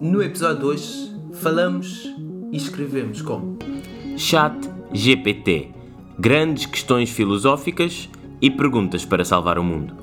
No 0.00 0.22
episódio 0.22 0.58
de 0.58 0.64
hoje 0.66 1.16
falamos 1.32 2.14
e 2.52 2.56
escrevemos 2.56 3.22
com 3.22 3.56
Chat 4.16 4.54
GPT. 4.92 5.70
Grandes 6.18 6.66
questões 6.66 7.10
filosóficas 7.10 8.08
e 8.40 8.50
perguntas 8.50 9.04
para 9.04 9.24
salvar 9.24 9.58
o 9.58 9.64
mundo. 9.64 9.94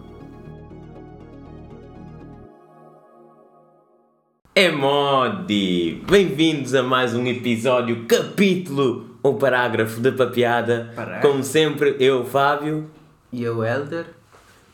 É 4.55 4.71
modi! 4.71 6.02
Bem-vindos 6.10 6.73
a 6.73 6.84
mais 6.84 7.14
um 7.16 7.25
episódio, 7.28 8.05
capítulo 8.05 9.18
ou 9.21 9.36
parágrafo 9.36 10.00
da 10.00 10.12
papiada. 10.12 10.91
Parágrafo. 10.96 11.28
Como 11.28 11.44
sempre, 11.44 11.96
eu, 12.00 12.25
Fábio. 12.25 12.89
e 13.32 13.44
eu, 13.44 13.64
Elder. 13.64 14.05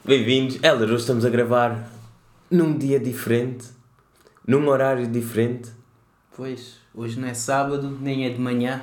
Bem-vindos. 0.04 0.56
Helder, 0.64 0.88
hoje 0.88 1.02
estamos 1.02 1.26
a 1.26 1.30
gravar 1.30 1.92
num 2.50 2.78
dia 2.78 3.00
diferente, 3.00 3.68
num 4.48 4.68
horário 4.68 5.07
diferente. 5.07 5.70
Pois, 6.36 6.78
hoje 6.93 7.20
não 7.20 7.28
é 7.28 7.34
sábado, 7.34 7.98
nem 8.02 8.25
é 8.25 8.29
de 8.29 8.39
manhã. 8.39 8.82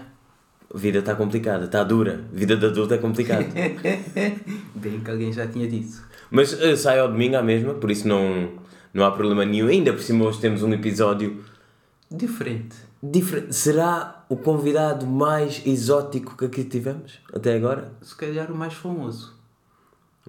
A 0.73 0.77
vida 0.77 0.98
está 0.98 1.15
complicada, 1.15 1.65
está 1.66 1.82
dura. 1.84 2.24
A 2.32 2.37
vida 2.37 2.56
de 2.56 2.66
adulto 2.66 2.92
é 2.95 2.98
complicada. 2.98 3.45
Bem 4.74 5.01
que 5.01 5.10
alguém 5.10 5.32
já 5.32 5.46
tinha 5.46 5.66
dito. 5.69 6.02
Mas 6.30 6.52
uh, 6.52 6.77
sai 6.77 6.98
ao 6.98 7.09
domingo 7.09 7.37
à 7.37 7.42
mesma, 7.42 7.74
por 7.74 7.91
isso 7.91 8.06
não, 8.06 8.51
não 8.92 9.05
há 9.05 9.10
problema 9.12 9.45
nenhum. 9.45 9.69
Ainda 9.69 9.92
por 9.92 10.02
cima 10.02 10.24
hoje 10.24 10.41
temos 10.41 10.62
um 10.62 10.73
episódio 10.73 11.42
Diferente. 12.10 12.77
diferente. 13.02 13.54
Será 13.54 14.24
o 14.29 14.37
convidado 14.37 15.07
mais 15.07 15.62
exótico 15.65 16.37
que 16.37 16.45
aqui 16.45 16.65
tivemos 16.65 17.20
até 17.32 17.54
agora? 17.54 17.93
Se 18.02 18.15
calhar 18.16 18.51
o 18.51 18.57
mais 18.57 18.74
famoso. 18.74 19.34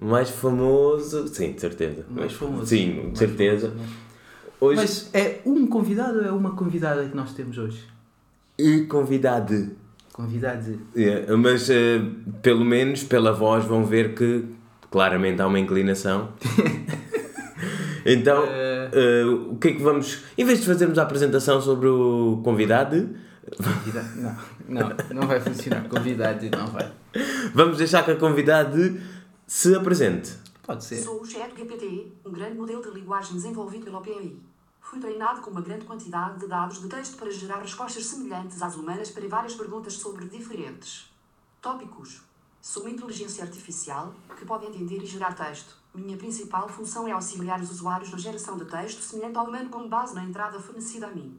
O 0.00 0.06
mais 0.06 0.30
famoso? 0.30 1.26
Sim, 1.28 1.52
de 1.52 1.60
certeza. 1.60 2.06
Mais 2.08 2.32
famoso. 2.32 2.66
Sim, 2.66 3.10
de 3.10 3.18
certeza. 3.18 3.70
famoso, 3.70 3.90
Hoje, 4.60 4.76
Mas 4.80 5.10
é 5.14 5.40
um 5.44 5.66
convidado 5.66 6.18
ou 6.18 6.24
é 6.24 6.32
uma 6.32 6.50
convidada 6.56 7.04
que 7.08 7.16
nós 7.16 7.32
temos 7.34 7.56
hoje? 7.58 7.84
e 8.58 8.80
convidado. 8.86 9.70
Convidado. 10.12 10.80
É, 10.96 11.30
mas 11.36 11.70
eh, 11.70 12.00
pelo 12.42 12.64
menos 12.64 13.04
pela 13.04 13.32
voz 13.32 13.64
vão 13.64 13.84
ver 13.86 14.16
que 14.16 14.44
claramente 14.90 15.40
há 15.40 15.46
uma 15.46 15.60
inclinação. 15.60 16.32
então, 18.04 18.42
Eh. 18.46 18.90
eh, 18.92 19.24
o 19.26 19.56
que 19.56 19.68
é 19.68 19.72
que 19.74 19.82
vamos. 19.82 20.24
Em 20.36 20.44
vez 20.44 20.58
de 20.60 20.66
fazermos 20.66 20.98
a 20.98 21.02
apresentação 21.02 21.60
sobre 21.60 21.86
o 21.88 22.40
convidado, 22.42 23.10
Convidado. 23.56 24.08
Não, 24.16 24.36
não, 24.68 24.96
não 25.22 25.26
vai 25.28 25.40
funcionar. 25.40 25.88
Convidado 25.88 26.44
não 26.50 26.66
vai. 26.66 26.90
vamos 27.54 27.78
deixar 27.78 28.04
que 28.04 28.10
a 28.10 28.16
convidada 28.16 28.94
se 29.46 29.74
apresente. 29.74 30.32
Pode 30.66 30.84
ser. 30.84 30.96
Sou 30.96 31.22
o 31.22 31.24
ChatGPT, 31.24 32.12
um 32.26 32.30
grande 32.32 32.58
modelo 32.58 32.82
de 32.82 32.90
linguagem 32.90 33.34
desenvolvido 33.34 33.84
pela 33.86 33.98
OpenAI. 34.00 34.34
Fui 34.88 34.98
treinado 34.98 35.42
com 35.42 35.50
uma 35.50 35.60
grande 35.60 35.84
quantidade 35.84 36.40
de 36.40 36.46
dados 36.46 36.80
de 36.80 36.88
texto 36.88 37.18
para 37.18 37.30
gerar 37.30 37.58
respostas 37.58 38.06
semelhantes 38.06 38.62
às 38.62 38.74
humanas 38.74 39.10
para 39.10 39.28
várias 39.28 39.54
perguntas 39.54 39.92
sobre 39.92 40.26
diferentes 40.26 41.12
tópicos. 41.60 42.22
Sou 42.62 42.84
uma 42.84 42.90
inteligência 42.90 43.44
artificial 43.44 44.14
que 44.34 44.46
pode 44.46 44.64
entender 44.64 45.02
e 45.02 45.04
gerar 45.04 45.34
texto. 45.34 45.76
Minha 45.92 46.16
principal 46.16 46.70
função 46.70 47.06
é 47.06 47.12
auxiliar 47.12 47.60
os 47.60 47.70
usuários 47.70 48.10
na 48.10 48.16
geração 48.16 48.56
de 48.56 48.64
texto 48.64 49.02
semelhante 49.02 49.36
ao 49.36 49.46
humano 49.46 49.68
com 49.68 49.86
base 49.86 50.14
na 50.14 50.24
entrada 50.24 50.58
fornecida 50.58 51.06
a 51.06 51.10
mim. 51.10 51.38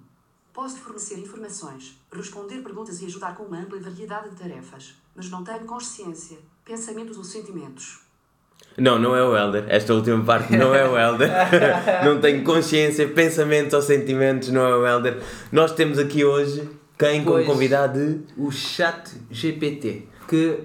Posso 0.53 0.77
fornecer 0.77 1.17
informações, 1.17 1.99
responder 2.13 2.61
perguntas 2.61 3.01
e 3.01 3.07
ajudar 3.07 3.35
com 3.35 3.45
uma 3.45 3.57
ampla 3.57 3.79
variedade 3.79 4.29
de 4.29 4.35
tarefas, 4.35 4.93
mas 5.15 5.27
não 5.27 5.43
tenho 5.43 5.65
consciência, 5.65 6.37
pensamentos 6.63 7.17
ou 7.17 7.23
sentimentos. 7.23 8.08
Não, 8.77 8.97
não 8.97 9.13
é 9.15 9.21
o 9.23 9.35
Helder. 9.35 9.65
Esta 9.67 9.93
última 9.93 10.23
parte 10.23 10.55
não 10.55 10.73
é 10.73 10.87
o 10.87 10.97
Helder. 10.97 11.29
não 12.05 12.19
tenho 12.21 12.43
consciência, 12.43 13.07
pensamentos 13.09 13.73
ou 13.73 13.81
sentimentos, 13.81 14.49
não 14.49 14.65
é 14.65 14.75
o 14.75 14.87
Helder. 14.87 15.17
Nós 15.51 15.73
temos 15.73 15.99
aqui 15.99 16.23
hoje 16.23 16.63
quem 16.97 17.23
como 17.23 17.35
Pois. 17.37 17.47
convidado? 17.47 18.21
O 18.37 18.51
chat 18.51 19.09
GPT, 19.29 20.03
que 20.27 20.59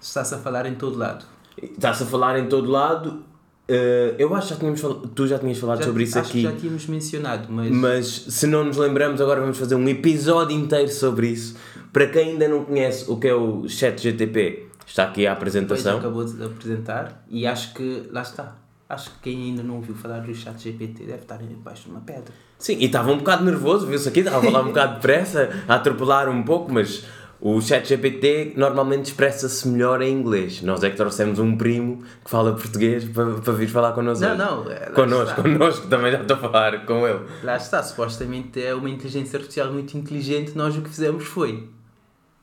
está-se 0.00 0.34
a 0.34 0.38
falar 0.38 0.66
em 0.66 0.74
todo 0.74 0.96
lado. 0.96 1.24
Está-se 1.60 2.04
a 2.04 2.06
falar 2.06 2.38
em 2.38 2.46
todo 2.46 2.70
lado. 2.70 3.24
Eh, 3.66 4.14
eu 4.18 4.32
acho 4.34 4.48
que 4.48 4.54
já 4.54 4.60
tínhamos 4.60 4.80
falado, 4.80 5.08
tu 5.08 5.26
já 5.26 5.38
tinhas 5.38 5.58
falado 5.58 5.78
Já- 5.80 5.84
sobre 5.86 6.04
isso 6.04 6.18
acho 6.18 6.30
aqui. 6.30 6.38
que 6.38 6.44
já 6.44 6.52
tínhamos 6.52 6.86
mencionado, 6.86 7.48
mas, 7.50 7.70
Mas 7.70 8.06
se 8.28 8.46
não 8.46 8.64
nos 8.64 8.76
lembramos, 8.78 9.20
agora 9.20 9.40
vamos 9.40 9.58
fazer 9.58 9.74
um 9.74 9.86
episódio 9.88 10.56
inteiro 10.56 10.88
sobre 10.90 11.26
isso. 11.28 11.56
Para 11.92 12.06
quem 12.06 12.30
ainda 12.30 12.48
não 12.48 12.64
conhece 12.64 13.04
o 13.10 13.16
que 13.18 13.28
é 13.28 13.34
o 13.34 13.68
Chat 13.68 14.00
GTP, 14.00 14.67
está 14.88 15.04
aqui 15.04 15.26
a 15.26 15.32
apresentação. 15.32 15.98
acabou 15.98 16.24
de 16.24 16.42
apresentar 16.42 17.24
e 17.28 17.46
acho 17.46 17.74
que, 17.74 18.08
lá 18.10 18.22
está, 18.22 18.56
acho 18.88 19.10
que 19.10 19.16
quem 19.22 19.50
ainda 19.50 19.62
não 19.62 19.76
ouviu 19.76 19.94
falar 19.94 20.20
do 20.20 20.34
chat 20.34 20.60
GPT 20.60 21.04
deve 21.04 21.22
estar 21.22 21.40
embaixo 21.42 21.84
de 21.84 21.90
uma 21.90 22.00
pedra. 22.00 22.32
Sim, 22.58 22.76
e 22.80 22.86
estava 22.86 23.12
um 23.12 23.18
bocado 23.18 23.44
nervoso, 23.44 23.86
viu-se 23.86 24.08
aqui, 24.08 24.20
estava 24.20 24.38
a 24.38 24.42
falar 24.42 24.62
um 24.62 24.68
bocado 24.68 24.94
depressa, 24.94 25.50
a 25.68 25.74
atropelar 25.76 26.28
um 26.28 26.42
pouco, 26.42 26.72
mas 26.72 27.04
o 27.40 27.60
Chat 27.60 27.86
GPT 27.86 28.54
normalmente 28.56 29.06
expressa-se 29.06 29.68
melhor 29.68 30.02
em 30.02 30.12
inglês. 30.12 30.60
Nós 30.62 30.82
é 30.82 30.90
que 30.90 30.96
trouxemos 30.96 31.38
um 31.38 31.56
primo 31.56 32.02
que 32.24 32.28
fala 32.28 32.52
português 32.52 33.04
para, 33.04 33.34
para 33.34 33.52
vir 33.52 33.68
falar 33.68 33.92
connosco. 33.92 34.24
Não, 34.24 34.36
não, 34.36 34.70
é, 34.70 34.90
Connosco, 34.90 35.30
está. 35.30 35.42
connosco, 35.42 35.86
também 35.86 36.10
já 36.10 36.20
estou 36.22 36.36
a 36.36 36.40
falar 36.40 36.84
com 36.84 37.06
ele. 37.06 37.20
Lá 37.44 37.56
está, 37.56 37.80
supostamente 37.80 38.60
é 38.60 38.74
uma 38.74 38.90
inteligência 38.90 39.36
artificial 39.36 39.72
muito 39.72 39.96
inteligente. 39.96 40.56
Nós 40.56 40.76
o 40.76 40.82
que 40.82 40.88
fizemos 40.88 41.24
foi: 41.26 41.68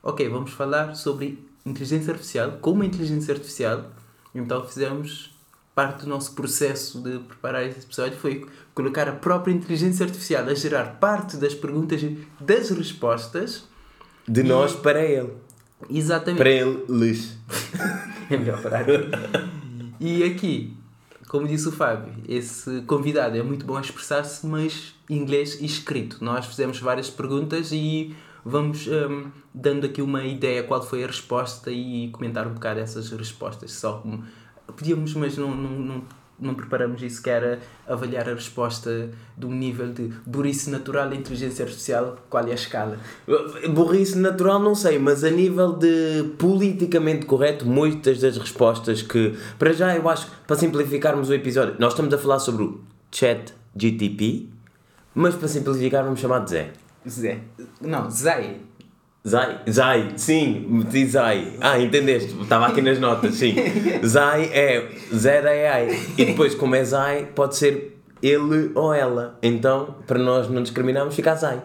ok, 0.02 0.26
vamos 0.30 0.52
falar 0.52 0.94
sobre 0.94 1.45
inteligência 1.66 2.12
artificial, 2.12 2.52
como 2.60 2.84
inteligência 2.84 3.34
artificial. 3.34 3.90
Então 4.34 4.64
fizemos 4.64 5.36
parte 5.74 6.04
do 6.04 6.08
nosso 6.08 6.32
processo 6.32 7.02
de 7.02 7.18
preparar 7.18 7.62
esse 7.66 7.80
episódio 7.80 8.16
foi 8.16 8.46
colocar 8.74 9.06
a 9.08 9.12
própria 9.12 9.52
inteligência 9.52 10.06
artificial 10.06 10.48
a 10.48 10.54
gerar 10.54 10.98
parte 10.98 11.36
das 11.36 11.54
perguntas 11.54 12.02
e 12.02 12.26
das 12.40 12.70
respostas. 12.70 13.64
De 14.26 14.42
nós 14.42 14.74
para 14.74 15.04
ele. 15.04 15.34
Exatamente. 15.90 16.38
Para 16.38 16.50
eles. 16.50 17.36
É 18.28 18.36
melhor 18.36 18.60
parar 18.60 18.80
aqui. 18.80 18.92
E 20.00 20.24
aqui, 20.24 20.76
como 21.28 21.46
disse 21.46 21.68
o 21.68 21.72
Fábio, 21.72 22.12
esse 22.28 22.80
convidado 22.82 23.36
é 23.36 23.42
muito 23.42 23.64
bom 23.64 23.76
a 23.76 23.80
expressar-se, 23.80 24.44
mas 24.44 24.96
inglês 25.08 25.58
e 25.60 25.64
escrito. 25.64 26.24
Nós 26.24 26.44
fizemos 26.44 26.80
várias 26.80 27.08
perguntas 27.08 27.70
e 27.70 28.16
vamos 28.46 28.86
hum, 28.86 29.24
dando 29.52 29.86
aqui 29.86 30.00
uma 30.00 30.24
ideia 30.24 30.62
qual 30.62 30.80
foi 30.80 31.02
a 31.02 31.08
resposta 31.08 31.68
e 31.70 32.08
comentar 32.10 32.46
um 32.46 32.54
bocado 32.54 32.78
essas 32.78 33.10
respostas. 33.10 33.72
Só 33.72 33.94
como 33.94 34.22
podíamos, 34.68 35.14
mas 35.14 35.36
não, 35.36 35.52
não, 35.52 35.70
não, 35.70 36.02
não 36.38 36.54
preparamos 36.54 37.02
isso, 37.02 37.20
que 37.20 37.28
era 37.28 37.58
avaliar 37.88 38.28
a 38.28 38.34
resposta 38.34 39.10
um 39.42 39.50
nível 39.50 39.92
de 39.92 40.12
burrice 40.24 40.70
natural 40.70 41.12
e 41.12 41.16
inteligência 41.16 41.64
artificial, 41.64 42.18
qual 42.30 42.46
é 42.46 42.52
a 42.52 42.54
escala. 42.54 42.98
Burrice 43.68 44.16
natural 44.16 44.60
não 44.60 44.76
sei, 44.76 44.96
mas 44.96 45.24
a 45.24 45.30
nível 45.30 45.72
de 45.72 46.30
politicamente 46.38 47.26
correto, 47.26 47.66
muitas 47.66 48.20
das 48.20 48.38
respostas 48.38 49.02
que, 49.02 49.34
para 49.58 49.72
já 49.72 49.96
eu 49.96 50.08
acho, 50.08 50.30
para 50.46 50.54
simplificarmos 50.54 51.30
o 51.30 51.34
episódio, 51.34 51.74
nós 51.80 51.94
estamos 51.94 52.14
a 52.14 52.18
falar 52.18 52.38
sobre 52.38 52.62
o 52.62 52.80
Chat 53.10 53.52
GTP, 53.74 54.48
mas 55.12 55.34
para 55.34 55.48
simplificar 55.48 56.04
vamos 56.04 56.20
chamar 56.20 56.44
de 56.44 56.50
Zé. 56.50 56.85
Zé. 57.08 57.38
Não, 57.80 58.10
Zay. 58.10 58.60
Zai, 59.26 59.58
Zai, 59.68 60.12
sim, 60.16 60.66
meti 60.68 61.04
Zai. 61.04 61.56
Ah, 61.60 61.78
entendeste? 61.80 62.32
Estava 62.40 62.66
aqui 62.66 62.80
nas 62.80 63.00
notas, 63.00 63.34
sim. 63.34 63.56
Zai 64.06 64.44
é 64.52 64.88
Zé 65.12 65.42
da 65.42 65.50
AI. 65.50 65.98
E 66.16 66.24
depois, 66.24 66.54
como 66.54 66.76
é 66.76 66.84
Zai, 66.84 67.26
pode 67.34 67.56
ser 67.56 68.00
ele 68.22 68.70
ou 68.74 68.94
ela. 68.94 69.36
Então, 69.42 69.96
para 70.06 70.18
nós 70.18 70.48
não 70.48 70.62
discriminarmos, 70.62 71.14
fica 71.16 71.34
Zai. 71.34 71.60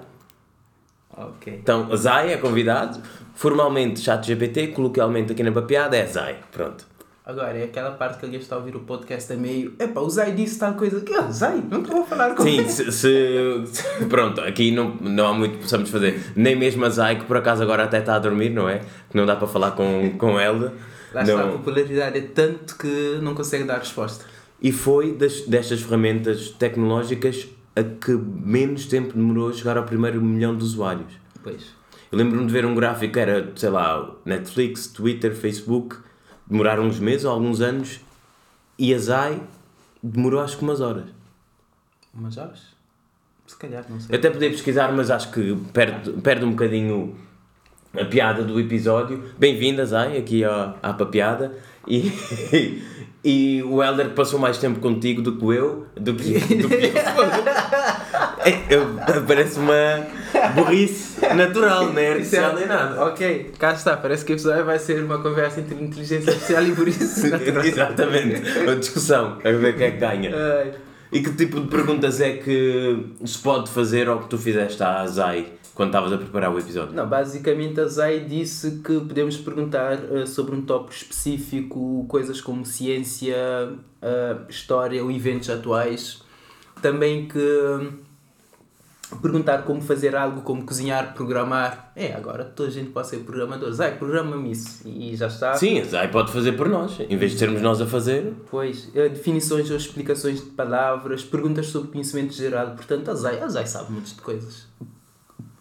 Ok. 1.16 1.60
Então, 1.62 1.96
Zai 1.96 2.34
é 2.34 2.38
convidado, 2.38 3.00
formalmente 3.36 4.00
chat 4.00 4.26
GPT, 4.26 4.68
coloquialmente 4.70 5.32
aqui 5.32 5.44
na 5.44 5.52
papiada 5.52 5.96
é 5.96 6.08
Zai. 6.08 6.40
Pronto. 6.52 6.91
Agora, 7.32 7.58
é 7.58 7.64
aquela 7.64 7.92
parte 7.92 8.20
que 8.20 8.26
alguém 8.26 8.40
está 8.40 8.56
a 8.56 8.60
ouvir 8.60 8.76
o 8.76 8.82
podcast 8.82 9.32
a 9.32 9.38
meio. 9.38 9.74
Epá, 9.80 10.02
o 10.02 10.10
Zay 10.10 10.34
disse 10.34 10.60
tal 10.60 10.74
coisa. 10.74 11.00
Que 11.02 11.14
ah, 11.14 11.32
Zay, 11.32 11.64
não 11.70 11.82
estou 11.82 12.02
a 12.02 12.06
falar 12.06 12.36
com 12.36 12.44
Sim, 12.44 12.60
ele. 12.60 12.70
se, 12.70 12.92
se- 12.92 13.66
se- 13.66 14.06
Pronto, 14.10 14.42
aqui 14.42 14.72
não, 14.72 14.96
não 15.00 15.28
há 15.28 15.34
muito 15.34 15.54
que 15.58 15.62
possamos 15.64 15.90
fazer. 15.90 16.20
Nem 16.36 16.56
mesmo 16.56 16.84
a 16.84 16.90
Zai, 16.90 17.18
que 17.20 17.26
por 17.26 17.38
acaso 17.38 17.64
agora 17.64 17.84
até 17.86 18.00
está 18.00 18.16
a 18.16 18.20
dormir, 18.20 18.50
não 18.50 18.68
é? 18.68 18.80
Que 19.10 19.16
não 19.16 19.26
dá 19.26 19.36
para 19.36 19.48
falar 19.48 19.72
com, 19.72 20.12
com 20.18 20.40
ela. 20.40 20.74
Lá 21.14 21.22
está, 21.24 21.34
a 21.42 21.46
Não. 21.46 21.52
popularidade 21.58 22.18
é 22.18 22.22
tanto 22.22 22.78
que 22.78 23.20
não 23.22 23.34
consegue 23.36 23.64
dar 23.66 23.80
resposta. 23.80 24.26
E 24.62 24.72
foi 24.72 25.14
das, 25.14 25.42
destas 25.42 25.82
ferramentas 25.82 26.50
tecnológicas 26.52 27.48
a 27.76 27.84
que 27.84 28.12
menos 28.12 28.86
tempo 28.86 29.14
demorou 29.14 29.50
a 29.50 29.54
chegar 29.54 29.78
ao 29.78 29.84
primeiro 29.84 30.22
milhão 30.22 30.56
de 30.56 30.64
usuários. 30.64 31.14
Pois. 31.44 31.74
Eu 32.12 32.18
lembro-me 32.18 32.46
de 32.46 32.52
ver 32.52 32.66
um 32.66 32.76
gráfico 32.76 33.14
que 33.14 33.20
era, 33.20 33.50
sei 33.56 33.70
lá, 33.70 34.12
Netflix, 34.26 34.88
Twitter, 34.88 35.34
Facebook, 35.34 35.96
demoraram 36.52 36.84
uns 36.84 37.00
meses 37.00 37.24
ou 37.24 37.32
alguns 37.32 37.62
anos, 37.62 38.02
e 38.78 38.94
a 38.94 38.98
Zai 38.98 39.42
demorou 40.04 40.42
acho 40.42 40.58
que 40.58 40.64
umas 40.64 40.82
horas. 40.82 41.06
Umas 42.14 42.38
horas? 42.38 42.60
Se 43.48 43.56
calhar, 43.56 43.86
não 43.90 43.98
sei. 43.98 44.14
Eu 44.14 44.20
até 44.20 44.30
podia 44.30 44.50
pesquisar, 44.50 44.92
mas 44.92 45.10
acho 45.10 45.32
que 45.32 45.56
perde, 45.72 46.12
perde 46.22 46.44
um 46.44 46.52
bocadinho 46.52 47.16
a 47.98 48.04
piada 48.04 48.44
do 48.44 48.60
episódio. 48.60 49.32
Bem-vindas, 49.38 49.94
ai, 49.94 50.18
aqui 50.18 50.44
à, 50.44 50.76
à 50.84 50.92
papiada. 50.94 51.58
E, 51.88 52.12
e 53.24 53.64
o 53.64 53.82
Helder 53.84 54.10
passou 54.12 54.40
mais 54.40 54.58
tempo 54.58 54.80
contigo 54.80 55.22
do 55.22 55.36
que 55.38 55.46
eu. 55.46 55.86
Do 56.00 56.14
que, 56.16 56.34
do 56.56 56.68
que 56.70 56.76
eu. 56.76 56.94
É, 58.46 58.76
eu- 58.76 59.22
Parece 59.28 59.60
uma 59.60 60.06
burrice 60.56 61.24
natural, 61.36 61.86
não 61.94 62.00
é 62.00 62.12
artificial 62.14 62.56
nem 62.56 62.66
nada. 62.66 63.04
Ok, 63.06 63.52
cá 63.60 63.74
está. 63.74 63.96
Parece 63.98 64.26
que 64.26 64.34
o 64.34 64.36
episódio 64.36 64.66
vai 64.66 64.80
ser 64.80 65.04
uma 65.04 65.20
conversa 65.20 65.60
entre 65.60 65.76
inteligência 65.76 66.32
artificial 66.32 66.64
e 66.64 66.90
isso 66.90 67.28
natural. 67.30 67.66
Exatamente, 67.66 68.60
uma 68.60 68.76
discussão, 68.76 69.38
a 69.44 69.52
ver 69.52 69.76
quem 69.76 69.88
é 69.88 69.92
que 69.92 69.98
ganha. 69.98 70.32
E 71.12 71.22
que 71.22 71.34
tipo 71.34 71.60
de 71.60 71.68
perguntas 71.68 72.22
é 72.22 72.38
que 72.38 73.06
se 73.26 73.38
pode 73.38 73.70
fazer 73.70 74.08
ao 74.08 74.20
que 74.20 74.30
tu 74.30 74.38
fizeste 74.38 74.82
à 74.82 75.06
Zai 75.08 75.48
quando 75.74 75.90
estavas 75.90 76.12
a 76.14 76.18
preparar 76.18 76.54
o 76.54 76.60
episódio? 76.60 76.94
Não, 76.94 77.08
basicamente 77.08 77.80
a 77.80 77.88
Zay 77.88 78.26
disse 78.26 78.80
que 78.84 79.00
podemos 79.00 79.38
perguntar 79.38 80.00
eh, 80.12 80.26
sobre 80.26 80.56
um 80.56 80.62
tópico 80.62 80.94
específico, 80.94 82.06
coisas 82.08 82.42
como 82.42 82.66
ciência, 82.66 83.36
eh, 84.02 84.38
história 84.50 85.04
ou 85.04 85.10
eventos 85.10 85.50
atuais. 85.50 86.24
Também 86.82 87.28
que 87.28 87.40
hum, 87.40 87.92
perguntar 89.22 89.64
como 89.64 89.82
fazer 89.82 90.16
algo, 90.16 90.42
como 90.42 90.66
cozinhar, 90.66 91.14
programar. 91.14 91.92
É, 91.96 92.14
agora 92.14 92.44
toda 92.44 92.70
a 92.70 92.72
gente 92.72 92.90
pode 92.92 93.08
ser 93.08 93.20
programador. 93.20 93.72
Zay, 93.72 93.92
programa-me 93.92 94.52
isso. 94.52 94.88
E 94.88 95.16
já 95.16 95.28
está. 95.28 95.54
Sim, 95.54 95.80
a 95.80 95.86
Zai 95.86 96.12
pode 96.12 96.32
fazer 96.32 96.54
por 96.54 96.68
nós, 96.68 97.00
em 97.00 97.18
vez 97.18 97.32
de 97.32 97.40
sermos 97.40 97.62
nós 97.62 97.82
a 97.82 97.86
fazer. 97.86 98.34
Pois, 98.50 98.90
eh, 98.94 99.10
definições 99.10 99.70
ou 99.70 99.78
explicações 99.78 100.44
de 100.44 100.50
palavras, 100.52 101.24
perguntas 101.24 101.68
sobre 101.68 101.92
conhecimento 101.92 102.34
geral. 102.34 102.76
Portanto, 102.76 103.10
a 103.10 103.16
Zay, 103.16 103.40
a 103.40 103.66
sabe 103.66 103.92
muitas 103.92 104.14
de 104.14 104.22
coisas. 104.22 104.68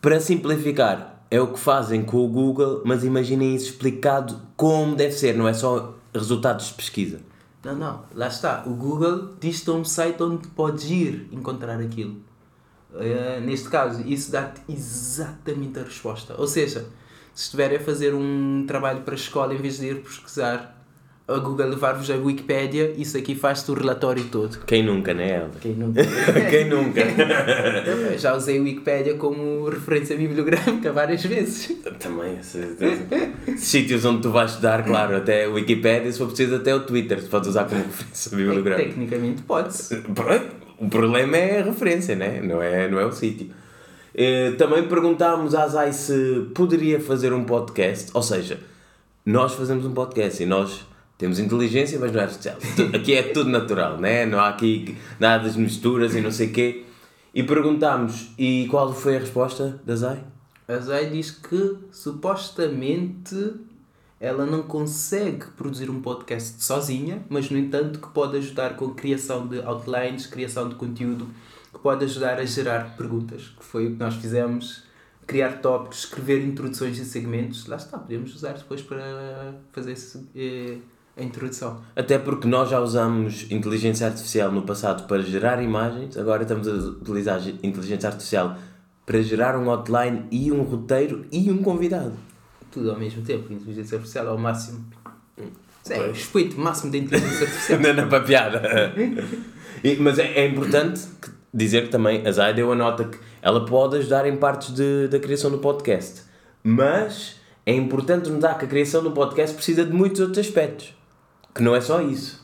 Para 0.01 0.19
simplificar, 0.19 1.23
é 1.31 1.39
o 1.41 1.53
que 1.53 1.59
fazem 1.59 2.03
com 2.03 2.25
o 2.25 2.29
Google, 2.29 2.81
mas 2.87 3.05
imaginem 3.05 3.55
isso 3.55 3.67
explicado 3.67 4.41
como 4.57 4.97
deve 4.97 5.13
ser, 5.13 5.37
não 5.37 5.47
é 5.47 5.53
só 5.53 5.95
resultados 6.15 6.69
de 6.69 6.75
pesquisa. 6.75 7.21
Não, 7.63 7.75
não, 7.77 8.05
lá 8.15 8.29
está. 8.29 8.65
O 8.67 8.71
Google 8.71 9.35
diz-te 9.39 9.71
um 9.71 9.85
site 9.85 10.23
onde 10.23 10.49
podes 10.49 10.85
ir 10.85 11.29
encontrar 11.31 11.79
aquilo. 11.79 12.17
Eh, 12.95 13.41
neste 13.45 13.69
caso, 13.69 14.03
isso 14.07 14.33
dá-te 14.33 14.63
exatamente 14.67 15.79
a 15.79 15.83
resposta. 15.83 16.35
Ou 16.39 16.47
seja, 16.47 16.87
se 17.35 17.45
estiverem 17.45 17.77
a 17.77 17.81
fazer 17.81 18.15
um 18.15 18.65
trabalho 18.67 19.03
para 19.03 19.13
a 19.13 19.17
escola, 19.17 19.55
em 19.55 19.59
vez 19.59 19.79
de 19.79 19.87
ir 19.87 20.03
pesquisar, 20.03 20.80
a 21.35 21.39
Google 21.39 21.69
levar-vos 21.69 22.11
a 22.11 22.17
Wikipédia, 22.17 22.93
isso 22.97 23.17
aqui 23.17 23.35
faz-te 23.35 23.71
o 23.71 23.75
relatório 23.75 24.25
todo. 24.25 24.59
Quem 24.67 24.83
nunca, 24.83 25.15
né, 25.15 25.37
Helder? 25.37 25.61
Quem 25.61 25.73
nunca... 25.75 26.03
Quem 26.51 26.69
nunca? 26.69 27.01
Eu 28.13 28.19
Já 28.19 28.35
usei 28.35 28.59
a 28.59 28.63
Wikipédia 28.63 29.15
como 29.15 29.69
referência 29.69 30.17
bibliográfica 30.17 30.93
várias 30.93 31.25
vezes. 31.25 31.77
Também, 31.99 32.39
sítios 33.57 34.05
onde 34.05 34.23
tu 34.23 34.31
vais 34.31 34.51
estudar, 34.51 34.85
claro, 34.85 35.17
até 35.17 35.47
o 35.49 35.55
Wikipedia, 35.55 36.11
se 36.11 36.19
for 36.19 36.27
preciso, 36.27 36.57
até 36.57 36.75
o 36.75 36.81
Twitter, 36.81 37.23
tu 37.23 37.31
podes 37.31 37.49
usar 37.51 37.65
como 37.65 37.83
referência 37.83 38.37
bibliográfica. 38.37 38.89
Tecnicamente 38.89 39.43
pode-se. 39.43 40.03
O 40.79 40.89
problema 40.89 41.37
é 41.37 41.61
a 41.61 41.65
referência, 41.65 42.17
né? 42.17 42.41
não, 42.43 42.63
é, 42.63 42.89
não 42.89 42.99
é 42.99 43.05
o 43.05 43.13
sítio. 43.13 43.51
Eh, 44.15 44.53
Também 44.53 44.89
perguntámos 44.89 45.55
à 45.55 45.69
Zai 45.69 45.93
se 45.93 46.47
poderia 46.55 47.01
fazer 47.01 47.33
um 47.33 47.45
podcast, 47.45 48.11
ou 48.15 48.23
seja, 48.23 48.59
nós 49.25 49.55
fazemos 49.55 49.85
um 49.85 49.93
podcast 49.93 50.43
e 50.43 50.47
nós 50.47 50.87
temos 51.21 51.39
inteligência, 51.39 51.99
mas 52.01 52.11
não 52.13 52.21
é 52.21 52.23
artificial. 52.23 52.57
Aqui 52.95 53.13
é 53.13 53.23
tudo 53.23 53.51
natural, 53.51 53.99
né? 53.99 54.25
não 54.25 54.41
há 54.41 54.49
aqui 54.49 54.97
nada 55.19 55.51
de 55.51 55.59
misturas 55.59 56.15
e 56.15 56.21
não 56.23 56.31
sei 56.31 56.47
o 56.47 56.53
quê. 56.53 56.85
E 57.35 57.43
perguntámos, 57.43 58.31
e 58.39 58.67
qual 58.71 58.91
foi 58.95 59.17
a 59.17 59.21
resposta 59.21 59.79
da 59.85 59.95
Zai? 59.95 60.25
A 60.67 60.79
Zay 60.79 61.11
diz 61.11 61.31
que 61.31 61.77
supostamente 61.93 63.53
ela 64.19 64.47
não 64.47 64.63
consegue 64.63 65.45
produzir 65.59 65.91
um 65.91 66.01
podcast 66.01 66.65
sozinha, 66.65 67.23
mas 67.29 67.51
no 67.51 67.59
entanto 67.59 67.99
que 68.01 68.09
pode 68.09 68.39
ajudar 68.39 68.77
com 68.77 68.87
a 68.87 68.95
criação 68.95 69.47
de 69.47 69.61
outlines, 69.61 70.27
criação 70.27 70.71
de 70.71 70.75
conteúdo, 70.75 71.29
que 71.71 71.81
pode 71.81 72.03
ajudar 72.03 72.39
a 72.39 72.47
gerar 72.47 72.97
perguntas, 72.97 73.53
que 73.59 73.65
foi 73.65 73.89
o 73.89 73.91
que 73.91 73.99
nós 73.99 74.15
fizemos, 74.15 74.85
criar 75.27 75.61
tópicos, 75.61 75.99
escrever 75.99 76.43
introduções 76.43 76.99
e 76.99 77.05
segmentos. 77.05 77.67
Lá 77.67 77.77
está, 77.77 77.99
podemos 77.99 78.35
usar 78.35 78.55
depois 78.55 78.81
para 78.81 79.55
fazer 79.71 79.93
esse, 79.93 80.27
eh, 80.35 80.79
a 81.17 81.23
introdução. 81.23 81.81
Até 81.95 82.19
porque 82.19 82.47
nós 82.49 82.71
já 82.71 82.81
usamos 82.81 83.51
inteligência 83.51 84.07
artificial 84.07 84.51
no 84.53 84.63
passado 84.63 85.07
para 85.07 85.23
gerar 85.23 85.63
imagens, 85.63 86.17
agora 86.17 86.43
estamos 86.43 86.67
a 86.69 86.73
utilizar 86.73 87.41
inteligência 87.63 88.09
artificial 88.09 88.57
para 89.05 89.21
gerar 89.23 89.57
um 89.59 89.69
outline 89.71 90.25
e 90.31 90.51
um 90.53 90.63
roteiro 90.63 91.27
e 91.33 91.51
um 91.51 91.59
convidado. 91.63 92.13
Tudo 92.71 92.91
ao 92.93 92.99
mesmo 92.99 93.23
tempo, 93.23 93.53
inteligência 93.53 93.97
artificial 93.97 94.29
ao 94.29 94.39
máximo. 94.39 94.85
É 95.89 95.99
o 96.01 96.11
expoente 96.13 96.57
máximo 96.59 96.93
da 96.93 96.99
inteligência 96.99 97.47
artificial. 97.47 97.81
Na, 97.81 97.93
na 97.93 98.07
papiada. 98.07 98.63
E- 99.83 99.97
mas 99.97 100.19
é, 100.19 100.27
é 100.35 100.47
importante 100.47 101.01
que- 101.21 101.31
dizer 101.53 101.85
que 101.85 101.89
também 101.89 102.25
a 102.27 102.31
Zay 102.31 102.55
deu 102.55 102.71
a 102.71 102.75
nota 102.77 103.05
que 103.05 103.19
ela 103.43 103.65
pode 103.65 103.97
ajudar 103.97 104.27
em 104.27 104.37
partes 104.37 104.73
de, 104.75 105.09
da 105.09 105.19
criação 105.19 105.51
do 105.51 105.59
podcast. 105.59 106.23
Mas 106.63 107.37
é 107.67 107.75
importante 107.75 108.31
notar 108.31 108.57
que 108.59 108.67
a 108.67 108.69
criação 108.69 109.03
do 109.03 109.11
podcast 109.11 109.57
precisa 109.57 109.85
de 109.85 109.93
muitos 109.93 110.21
outros 110.21 110.39
aspectos. 110.47 110.95
Que 111.55 111.63
não 111.63 111.75
é 111.75 111.81
só 111.81 112.01
isso. 112.01 112.41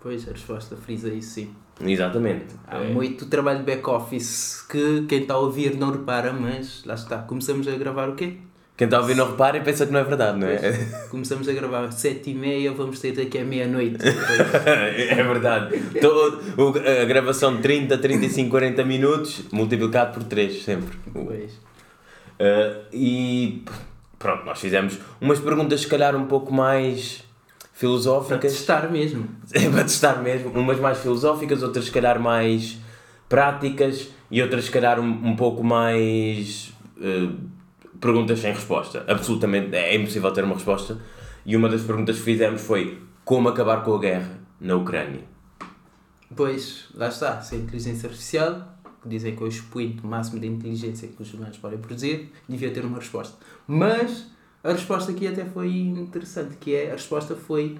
Pois, 0.00 0.26
a 0.28 0.32
resposta 0.32 0.76
frisa 0.76 1.08
isso 1.12 1.30
sim. 1.34 1.54
Exatamente. 1.82 2.54
Há 2.66 2.78
É. 2.78 2.88
muito 2.92 3.26
trabalho 3.26 3.62
back-office 3.64 4.62
que 4.68 5.04
quem 5.08 5.22
está 5.22 5.34
a 5.34 5.38
ouvir 5.38 5.76
não 5.76 5.90
repara, 5.92 6.32
mas 6.32 6.82
lá 6.84 6.94
está. 6.94 7.18
Começamos 7.18 7.66
a 7.68 7.72
gravar 7.76 8.08
o 8.08 8.14
quê? 8.14 8.34
Quem 8.76 8.86
está 8.86 8.96
a 8.96 9.00
ouvir 9.00 9.14
não 9.14 9.30
repara 9.30 9.58
e 9.58 9.60
pensa 9.60 9.84
que 9.86 9.92
não 9.92 10.00
é 10.00 10.04
verdade, 10.04 10.38
não 10.38 10.46
é? 10.48 10.56
Começamos 11.10 11.46
a 11.48 11.52
gravar 11.52 11.84
às 11.84 11.94
sete 11.96 12.30
e 12.30 12.34
meia, 12.34 12.72
vamos 12.72 12.98
ter 12.98 13.12
daqui 13.12 13.38
à 13.38 13.44
meia-noite. 13.44 13.96
é 14.66 15.14
verdade. 15.22 15.78
Todo, 16.00 16.40
o- 16.56 16.78
a 16.78 17.04
gravação 17.04 17.56
de 17.56 17.62
30, 17.62 17.98
35, 17.98 18.50
40 18.50 18.84
minutos 18.84 19.42
multiplicado 19.52 20.14
por 20.14 20.24
3 20.24 20.62
sempre. 20.62 20.98
Pois. 21.12 21.52
Uh, 22.40 22.84
e 22.92 23.64
pronto, 24.18 24.44
nós 24.46 24.58
fizemos 24.58 24.98
umas 25.20 25.38
perguntas 25.38 25.82
se 25.82 25.86
calhar 25.86 26.16
um 26.16 26.24
pouco 26.26 26.50
mais 26.52 27.22
Para 27.80 27.88
filosóficas. 27.88 28.52
testar 28.52 28.92
mesmo. 28.92 29.26
É 29.52 29.68
para 29.70 29.84
testar 29.84 30.22
mesmo. 30.22 30.50
Umas 30.50 30.78
mais 30.78 30.98
filosóficas, 30.98 31.62
outras 31.62 31.86
se 31.86 31.90
calhar 31.90 32.20
mais 32.20 32.78
práticas 33.28 34.10
e 34.30 34.42
outras 34.42 34.66
se 34.66 34.70
calhar 34.70 35.00
um, 35.00 35.08
um 35.08 35.34
pouco 35.34 35.64
mais 35.64 36.74
uh, 36.98 37.34
perguntas 37.98 38.38
sem 38.38 38.52
resposta. 38.52 39.04
Absolutamente, 39.08 39.74
é 39.74 39.94
impossível 39.96 40.30
ter 40.32 40.44
uma 40.44 40.54
resposta. 40.54 41.00
E 41.46 41.56
uma 41.56 41.68
das 41.68 41.82
perguntas 41.82 42.16
que 42.18 42.22
fizemos 42.22 42.60
foi 42.60 43.00
como 43.24 43.48
acabar 43.48 43.82
com 43.82 43.94
a 43.94 43.98
guerra 43.98 44.38
na 44.60 44.76
Ucrânia. 44.76 45.24
Pois, 46.36 46.88
lá 46.94 47.08
está. 47.08 47.40
Se 47.40 47.54
a 47.54 47.58
inteligência 47.58 48.08
artificial, 48.08 48.78
que 49.02 49.08
dizem 49.08 49.34
que 49.34 49.42
é 49.42 49.46
o 49.46 49.48
expoente 49.48 50.04
máximo 50.06 50.38
da 50.38 50.46
inteligência 50.46 51.08
que 51.08 51.20
os 51.20 51.32
humanos 51.32 51.56
podem 51.56 51.78
produzir, 51.78 52.30
devia 52.48 52.70
ter 52.70 52.84
uma 52.84 52.98
resposta. 52.98 53.36
Mas 53.66 54.26
a 54.62 54.72
resposta 54.72 55.10
aqui 55.12 55.26
até 55.26 55.44
foi 55.44 55.74
interessante, 55.74 56.56
que 56.56 56.74
é, 56.74 56.90
a 56.90 56.92
resposta 56.92 57.34
foi... 57.34 57.78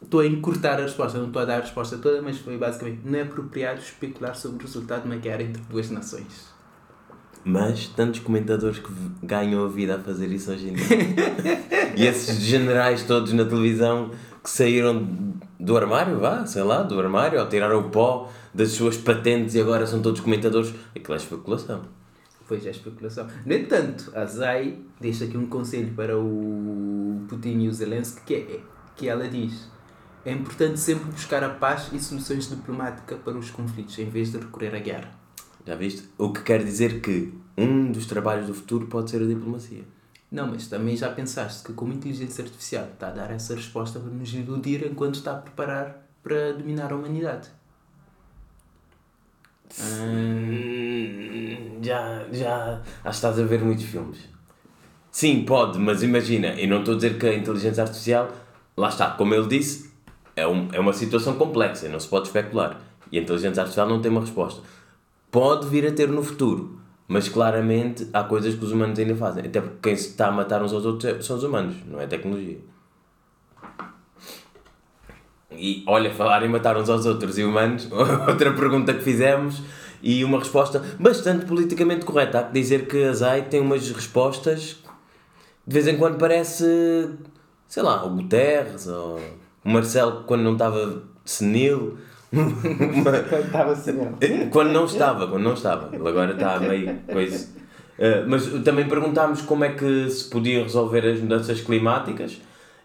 Estou 0.00 0.20
a 0.20 0.26
encurtar 0.26 0.78
a 0.78 0.82
resposta, 0.82 1.18
não 1.18 1.28
estou 1.28 1.42
a 1.42 1.44
dar 1.44 1.58
a 1.58 1.60
resposta 1.60 1.96
toda, 1.96 2.20
mas 2.20 2.38
foi 2.38 2.56
basicamente 2.58 3.00
não 3.04 3.18
é 3.18 3.22
apropriado 3.22 3.80
especular 3.80 4.34
sobre 4.34 4.58
o 4.58 4.66
resultado 4.66 5.02
de 5.02 5.06
uma 5.06 5.16
guerra 5.16 5.42
entre 5.42 5.62
duas 5.70 5.90
nações. 5.90 6.52
Mas 7.44 7.86
tantos 7.86 8.20
comentadores 8.20 8.78
que 8.78 8.92
ganham 9.22 9.64
a 9.64 9.68
vida 9.68 9.96
a 9.96 9.98
fazer 9.98 10.30
isso 10.32 10.50
hoje 10.50 10.70
em 10.70 10.74
dia. 10.74 10.86
e 11.96 12.06
esses 12.06 12.36
generais 12.40 13.04
todos 13.04 13.32
na 13.32 13.44
televisão 13.44 14.10
que 14.42 14.50
saíram 14.50 15.06
do 15.58 15.76
armário, 15.76 16.18
vá, 16.18 16.44
sei 16.46 16.62
lá, 16.62 16.82
do 16.82 16.98
armário, 16.98 17.40
ou 17.40 17.48
tiraram 17.48 17.78
o 17.78 17.90
pó 17.90 18.30
das 18.52 18.72
suas 18.72 18.96
patentes 18.96 19.54
e 19.54 19.60
agora 19.60 19.86
são 19.86 20.02
todos 20.02 20.20
comentadores. 20.20 20.74
Aquilo 20.94 21.14
é 21.14 21.16
especulação. 21.16 21.82
Pois 22.52 22.66
é, 22.66 22.70
especulação. 22.70 23.26
No 23.46 23.54
entanto, 23.54 24.12
a 24.14 24.26
Zay 24.26 24.78
deixa 25.00 25.24
aqui 25.24 25.38
um 25.38 25.46
conselho 25.46 25.94
para 25.94 26.18
o 26.18 27.24
Putin 27.26 27.60
e 27.60 27.68
o 27.70 27.72
Zelensky, 27.72 28.20
que, 28.26 28.34
é, 28.34 28.60
que 28.94 29.08
ela 29.08 29.26
diz 29.26 29.70
é 30.22 30.32
importante 30.32 30.78
sempre 30.78 31.10
buscar 31.10 31.42
a 31.42 31.48
paz 31.48 31.88
e 31.94 31.98
soluções 31.98 32.50
diplomáticas 32.50 33.18
para 33.20 33.38
os 33.38 33.50
conflitos, 33.50 33.98
em 33.98 34.04
vez 34.04 34.32
de 34.32 34.36
recorrer 34.36 34.74
à 34.74 34.80
guerra. 34.80 35.18
Já 35.66 35.74
viste? 35.76 36.10
O 36.18 36.30
que 36.30 36.42
quer 36.42 36.62
dizer 36.62 37.00
que 37.00 37.32
um 37.56 37.90
dos 37.90 38.04
trabalhos 38.04 38.48
do 38.48 38.52
futuro 38.52 38.86
pode 38.86 39.10
ser 39.10 39.22
a 39.22 39.26
diplomacia. 39.26 39.84
Não, 40.30 40.46
mas 40.48 40.66
também 40.66 40.94
já 40.94 41.10
pensaste 41.10 41.64
que 41.64 41.72
como 41.72 41.94
inteligência 41.94 42.44
artificial 42.44 42.84
está 42.84 43.08
a 43.08 43.12
dar 43.12 43.30
essa 43.30 43.54
resposta 43.54 43.98
para 43.98 44.10
nos 44.10 44.30
iludir 44.34 44.86
enquanto 44.86 45.14
está 45.14 45.32
a 45.32 45.38
preparar 45.38 46.06
para 46.22 46.52
dominar 46.52 46.92
a 46.92 46.96
humanidade. 46.96 47.48
Hum, 49.78 51.78
já, 51.82 52.26
já. 52.32 52.80
Acho 52.82 53.02
que 53.02 53.08
estás 53.10 53.38
a 53.38 53.44
ver 53.44 53.60
muitos 53.62 53.84
filmes. 53.84 54.18
Sim, 55.10 55.44
pode, 55.44 55.78
mas 55.78 56.02
imagina, 56.02 56.48
eu 56.60 56.68
não 56.68 56.78
estou 56.80 56.94
a 56.94 56.96
dizer 56.96 57.18
que 57.18 57.26
a 57.26 57.34
inteligência 57.34 57.82
artificial, 57.82 58.30
lá 58.76 58.88
está, 58.88 59.10
como 59.10 59.34
ele 59.34 59.46
disse, 59.46 59.90
é, 60.36 60.46
um, 60.46 60.68
é 60.72 60.80
uma 60.80 60.92
situação 60.92 61.34
complexa, 61.36 61.88
não 61.88 62.00
se 62.00 62.08
pode 62.08 62.26
especular. 62.28 62.80
E 63.10 63.18
a 63.18 63.22
inteligência 63.22 63.60
artificial 63.62 63.88
não 63.88 64.00
tem 64.00 64.10
uma 64.10 64.20
resposta. 64.22 64.62
Pode 65.30 65.66
vir 65.68 65.86
a 65.86 65.92
ter 65.92 66.08
no 66.08 66.22
futuro, 66.22 66.78
Mas 67.08 67.28
claramente 67.28 68.08
há 68.12 68.24
coisas 68.24 68.54
que 68.54 68.64
os 68.64 68.72
humanos 68.72 68.98
ainda 68.98 69.14
fazem. 69.16 69.44
Até 69.46 69.60
porque 69.60 69.76
quem 69.82 69.96
se 69.96 70.10
está 70.10 70.28
a 70.28 70.32
matar 70.32 70.62
uns 70.62 70.72
aos 70.72 70.86
outros 70.86 71.04
é- 71.12 71.20
são 71.22 71.36
os 71.36 71.42
humanos, 71.44 71.76
não 71.86 72.00
é 72.00 72.04
a 72.04 72.08
tecnologia. 72.08 72.58
E 75.58 75.82
olha, 75.86 76.12
falar 76.12 76.42
em 76.44 76.48
matar 76.48 76.76
uns 76.76 76.88
aos 76.88 77.06
outros 77.06 77.38
e 77.38 77.44
humanos, 77.44 77.88
outra 78.28 78.52
pergunta 78.52 78.92
que 78.94 79.02
fizemos 79.02 79.62
e 80.02 80.24
uma 80.24 80.38
resposta 80.38 80.82
bastante 80.98 81.46
politicamente 81.46 82.04
correta. 82.04 82.40
Há 82.40 82.42
que 82.44 82.52
dizer 82.52 82.86
que 82.86 83.02
a 83.04 83.12
ZAI 83.12 83.42
tem 83.42 83.60
umas 83.60 83.88
respostas 83.90 84.78
de 85.66 85.72
vez 85.74 85.86
em 85.86 85.96
quando 85.96 86.18
parece, 86.18 87.08
sei 87.68 87.82
lá, 87.82 88.04
o 88.04 88.10
Guterres 88.10 88.86
ou 88.88 89.20
o 89.64 89.70
Marcelo 89.70 90.24
quando 90.26 90.42
não 90.42 90.54
estava 90.54 91.02
senil. 91.24 91.96
Uma- 92.32 93.38
Estava 93.38 93.72
assim, 93.72 93.92
quando 94.50 94.72
não 94.72 94.86
estava, 94.86 95.28
quando 95.28 95.42
não 95.44 95.54
estava. 95.54 95.94
Ele 95.94 96.08
agora 96.08 96.32
está 96.32 96.58
meio 96.58 96.98
coisa. 97.10 97.48
Uh, 97.98 98.24
mas 98.26 98.46
também 98.64 98.88
perguntámos 98.88 99.42
como 99.42 99.64
é 99.64 99.68
que 99.74 100.08
se 100.10 100.28
podiam 100.30 100.62
resolver 100.64 101.06
as 101.06 101.20
mudanças 101.20 101.60
climáticas 101.60 102.40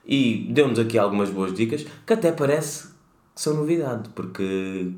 e 0.07 0.47
deu-nos 0.51 0.79
aqui 0.79 0.97
algumas 0.97 1.29
boas 1.29 1.53
dicas 1.53 1.85
que 2.05 2.13
até 2.13 2.31
parece 2.31 2.87
que 3.35 3.41
são 3.41 3.53
novidade, 3.53 4.09
porque 4.15 4.93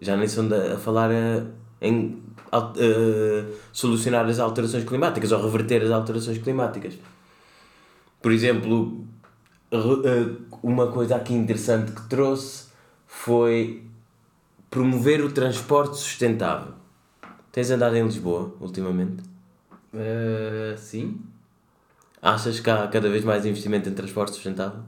já 0.00 0.16
nem 0.16 0.26
são 0.26 0.48
a 0.74 0.78
falar 0.78 1.10
uh, 1.10 1.46
em 1.80 2.22
al- 2.50 2.72
uh, 2.72 3.54
solucionar 3.72 4.26
as 4.26 4.38
alterações 4.38 4.84
climáticas 4.84 5.30
ou 5.32 5.42
reverter 5.42 5.82
as 5.82 5.90
alterações 5.90 6.38
climáticas. 6.38 6.94
Por 8.22 8.32
exemplo, 8.32 9.04
uh, 9.72 10.58
uma 10.62 10.90
coisa 10.90 11.16
aqui 11.16 11.34
interessante 11.34 11.92
que 11.92 12.08
trouxe 12.08 12.68
foi 13.06 13.84
promover 14.70 15.22
o 15.22 15.30
transporte 15.30 15.96
sustentável. 15.98 16.72
Tens 17.52 17.70
andado 17.70 17.94
em 17.96 18.04
Lisboa 18.04 18.52
ultimamente? 18.60 19.22
Eh, 19.92 20.74
sim. 20.76 21.20
Achas 22.24 22.58
que 22.58 22.70
há 22.70 22.88
cada 22.88 23.10
vez 23.10 23.22
mais 23.22 23.44
investimento 23.44 23.86
em 23.86 23.92
transporte 23.92 24.32
sustentável? 24.32 24.80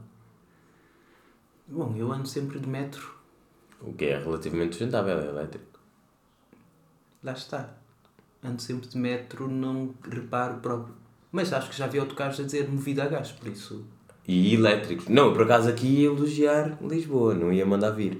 Bom, 1.67 1.93
eu 1.95 2.11
ando 2.11 2.27
sempre 2.27 2.57
de 2.57 2.67
metro. 2.67 3.13
O 3.79 3.93
que 3.93 4.05
é 4.05 4.17
relativamente 4.17 4.69
sustentável, 4.69 5.19
é 5.19 5.27
elétrico. 5.27 5.79
Lá 7.23 7.33
está. 7.33 7.75
Ando 8.43 8.59
sempre 8.59 8.87
de 8.87 8.97
metro, 8.97 9.47
não 9.47 9.93
reparo 10.09 10.55
próprio. 10.61 10.95
Mas 11.31 11.53
acho 11.53 11.69
que 11.69 11.77
já 11.77 11.85
vi 11.85 11.99
autocarros 11.99 12.39
a 12.39 12.43
dizer 12.43 12.67
movido 12.67 13.03
a 13.03 13.05
gás, 13.05 13.31
por 13.31 13.47
isso. 13.47 13.85
E 14.27 14.55
elétricos. 14.55 15.07
Não, 15.07 15.31
por 15.31 15.43
acaso 15.43 15.69
aqui 15.69 15.85
ia 15.85 16.07
elogiar 16.07 16.75
Lisboa, 16.81 17.35
não 17.35 17.53
ia 17.53 17.67
mandar 17.67 17.91
vir. 17.91 18.19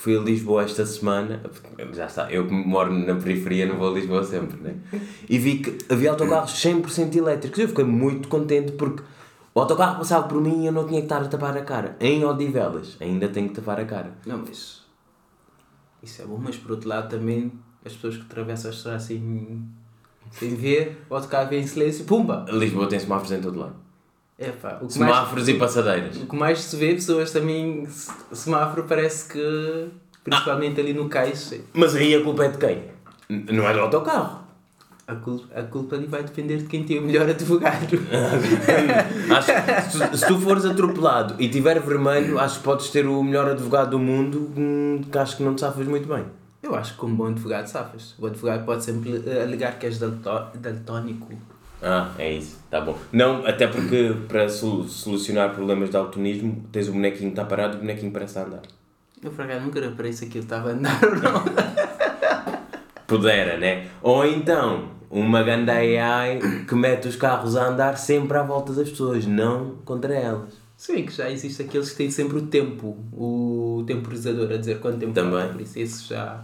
Fui 0.00 0.16
a 0.16 0.20
Lisboa 0.20 0.62
esta 0.62 0.86
semana, 0.86 1.42
já 1.92 2.06
está, 2.06 2.32
eu 2.32 2.46
que 2.46 2.54
moro 2.54 2.90
na 2.90 3.16
periferia 3.16 3.66
não 3.66 3.76
vou 3.76 3.90
a 3.90 3.92
Lisboa 3.92 4.24
sempre, 4.24 4.58
né? 4.58 4.76
E 5.28 5.38
vi 5.38 5.58
que 5.58 5.92
havia 5.92 6.10
autocarros 6.10 6.52
100% 6.52 7.16
elétricos. 7.16 7.58
Eu 7.58 7.68
fiquei 7.68 7.84
muito 7.84 8.26
contente 8.26 8.72
porque 8.72 9.02
o 9.54 9.60
autocarro 9.60 9.98
passava 9.98 10.26
por 10.26 10.40
mim 10.40 10.62
e 10.62 10.68
eu 10.68 10.72
não 10.72 10.86
tinha 10.86 11.00
que 11.00 11.04
estar 11.04 11.20
a 11.20 11.28
tapar 11.28 11.54
a 11.54 11.60
cara. 11.60 11.98
Em 12.00 12.24
Odivelas, 12.24 12.96
ainda 12.98 13.28
tenho 13.28 13.50
que 13.50 13.56
tapar 13.56 13.78
a 13.78 13.84
cara. 13.84 14.14
Não, 14.24 14.38
mas. 14.38 14.86
Isso 16.02 16.22
é 16.22 16.24
bom, 16.24 16.38
mas 16.38 16.56
por 16.56 16.70
outro 16.70 16.88
lado 16.88 17.10
também 17.10 17.52
as 17.84 17.92
pessoas 17.92 18.16
que 18.16 18.22
atravessam 18.22 18.70
a 18.70 18.74
estrada 18.74 19.00
sem, 19.00 19.68
sem 20.30 20.54
ver, 20.54 21.04
o 21.10 21.14
autocarro 21.14 21.50
vem 21.50 21.60
em 21.60 21.66
silêncio, 21.66 22.06
pumba! 22.06 22.46
Lisboa 22.48 22.88
tem 22.88 22.98
semáforos 22.98 23.32
em 23.32 23.42
todo 23.42 23.58
lado. 23.58 23.76
É 24.42 24.48
pá, 24.52 24.78
o 24.80 24.88
que 24.88 24.98
mais, 24.98 25.12
Semáforos 25.14 25.48
e 25.48 25.54
passadeiras. 25.54 26.16
o 26.16 26.26
que 26.26 26.34
mais 26.34 26.58
se 26.60 26.74
vê, 26.76 26.94
pessoas 26.94 27.30
também. 27.30 27.86
se- 27.86 28.10
Semáforo 28.32 28.84
parece 28.88 29.28
que. 29.30 29.88
Principalmente 30.24 30.80
ali 30.80 30.92
no 30.94 31.08
caixa. 31.10 31.58
Mas 31.74 31.94
aí 31.94 32.14
a 32.14 32.22
culpa 32.22 32.44
é 32.46 32.48
de 32.48 32.58
quem? 32.58 32.82
Não 33.28 33.68
é 33.68 33.72
do 33.74 33.80
autocarro. 33.80 34.40
A 35.06 35.14
culpa, 35.16 35.58
a 35.58 35.62
culpa 35.64 35.96
ali 35.96 36.06
vai 36.06 36.22
depender 36.22 36.56
de 36.58 36.64
quem 36.64 36.84
tem 36.84 36.98
o 36.98 37.02
melhor 37.02 37.28
advogado. 37.30 37.98
Acho 39.36 40.10
que 40.10 40.16
se, 40.18 40.26
tu 40.26 40.38
fores 40.38 40.64
atropelado 40.64 41.34
e 41.38 41.48
tiver 41.48 41.80
vermelho, 41.80 42.38
acho 42.38 42.58
que 42.58 42.64
podes 42.64 42.88
ter 42.90 43.06
o 43.06 43.22
melhor 43.22 43.48
advogado 43.50 43.90
do 43.90 43.98
mundo, 43.98 44.52
hum, 44.56 45.02
que 45.10 45.18
acho 45.18 45.36
que 45.36 45.42
não 45.42 45.54
te 45.54 45.60
safas 45.62 45.86
muito 45.86 46.06
bem. 46.08 46.24
Eu 46.62 46.74
acho 46.74 46.92
que 46.92 46.98
como 46.98 47.14
bom 47.16 47.26
advogado 47.26 47.66
safas. 47.66 48.14
O 48.18 48.26
advogado 48.26 48.64
pode 48.64 48.84
sempre 48.84 49.22
eh, 49.26 49.42
alegar 49.42 49.78
que 49.78 49.86
és 49.86 49.98
daltónico. 49.98 51.28
Ah, 51.82 52.12
é 52.18 52.32
isso, 52.32 52.58
tá 52.70 52.80
bom. 52.80 52.96
Não, 53.12 53.46
até 53.46 53.66
porque 53.66 54.14
para 54.28 54.48
solu- 54.48 54.88
solucionar 54.88 55.54
problemas 55.54 55.90
de 55.90 55.96
altonismo, 55.96 56.64
tens 56.70 56.88
o 56.88 56.92
bonequinho 56.92 57.30
que 57.30 57.40
está 57.40 57.44
parado 57.44 57.74
e 57.74 57.76
o 57.76 57.80
bonequinho 57.80 58.12
parece 58.12 58.38
a 58.38 58.42
andar. 58.44 58.62
Eu 59.22 59.30
por 59.30 59.44
acaso 59.44 59.64
nunca 59.64 59.80
reparei 59.80 60.12
se 60.12 60.24
aquilo 60.26 60.44
estava 60.44 60.70
a 60.70 60.72
andar 60.72 60.98
ou 61.04 61.16
não. 61.16 61.44
Pudera, 63.06 63.56
né? 63.58 63.88
Ou 64.02 64.24
então, 64.24 64.90
uma 65.10 65.42
ganda 65.42 65.72
AI 65.72 66.38
que 66.68 66.74
mete 66.74 67.08
os 67.08 67.16
carros 67.16 67.56
a 67.56 67.66
andar 67.68 67.96
sempre 67.98 68.36
à 68.38 68.42
volta 68.42 68.72
das 68.72 68.88
pessoas, 68.88 69.26
não 69.26 69.76
contra 69.84 70.14
elas. 70.14 70.54
Bem 70.88 71.04
que 71.04 71.12
já 71.12 71.30
existe 71.30 71.60
aqueles 71.62 71.90
que 71.90 71.96
têm 71.96 72.10
sempre 72.10 72.38
o 72.38 72.42
tempo, 72.46 72.96
o 73.12 73.84
temporizador 73.86 74.50
a 74.52 74.56
dizer 74.56 74.80
quanto 74.80 74.98
tempo 74.98 75.12
Também. 75.12 75.32
falta, 75.38 75.52
por 75.52 75.60
isso 75.60 75.78
esse 75.78 76.08
já. 76.08 76.42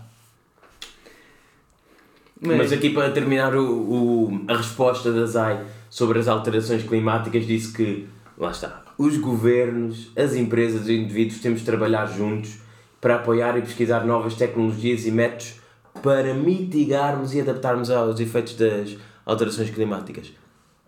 Mas, 2.41 2.73
aqui 2.73 2.91
para 2.91 3.11
terminar 3.11 3.55
o, 3.55 3.65
o- 3.65 4.45
a 4.49 4.57
resposta 4.57 5.13
da 5.13 5.25
ZAI 5.27 5.65
sobre 5.89 6.19
as 6.19 6.29
alterações 6.29 6.83
climáticas 6.83 7.47
disse 7.47 7.73
que, 7.73 8.07
lá 8.37 8.51
está, 8.51 8.83
os 8.99 9.17
governos, 9.17 10.11
as 10.17 10.35
empresas 10.35 10.83
e 10.89 10.93
os 10.93 10.99
indivíduos 11.01 11.41
temos 11.41 11.61
de 11.61 11.67
trabalhar 11.67 12.07
juntos 12.07 12.57
para 13.01 13.17
apoiar 13.17 13.57
e 13.57 13.63
pesquisar 13.63 14.05
novas 14.05 14.35
tecnologias 14.35 15.07
e 15.07 15.11
métodos 15.11 15.55
para 16.03 16.35
mitigarmos 16.35 17.35
e 17.35 17.41
adaptarmos 17.41 17.91
aos 17.91 18.21
efeitos 18.21 18.55
das 18.55 18.97
alterações 19.25 19.71
climáticas. 19.71 20.33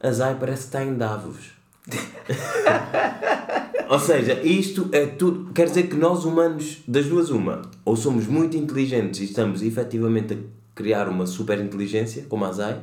A 0.00 0.10
ZAI 0.10 0.36
parece 0.38 0.62
que 0.62 0.66
está 0.68 0.84
em 0.84 0.94
Davos. 0.96 1.52
Ou 3.88 3.98
seja, 3.98 4.34
isto 4.42 4.88
é 4.92 5.06
tudo. 5.06 5.50
Quer 5.54 5.66
dizer 5.66 5.84
que 5.84 5.96
nós 5.96 6.24
humanos, 6.26 6.82
das 6.86 7.06
duas, 7.06 7.30
uma, 7.30 7.62
ou 7.86 7.96
somos 7.96 8.26
muito 8.26 8.54
inteligentes 8.56 9.20
e 9.20 9.24
estamos 9.24 9.62
efetivamente 9.62 10.34
a 10.34 10.36
criar 10.78 11.08
uma 11.08 11.26
super 11.26 11.58
inteligência, 11.58 12.24
como 12.28 12.44
a 12.44 12.52
ZAI, 12.52 12.80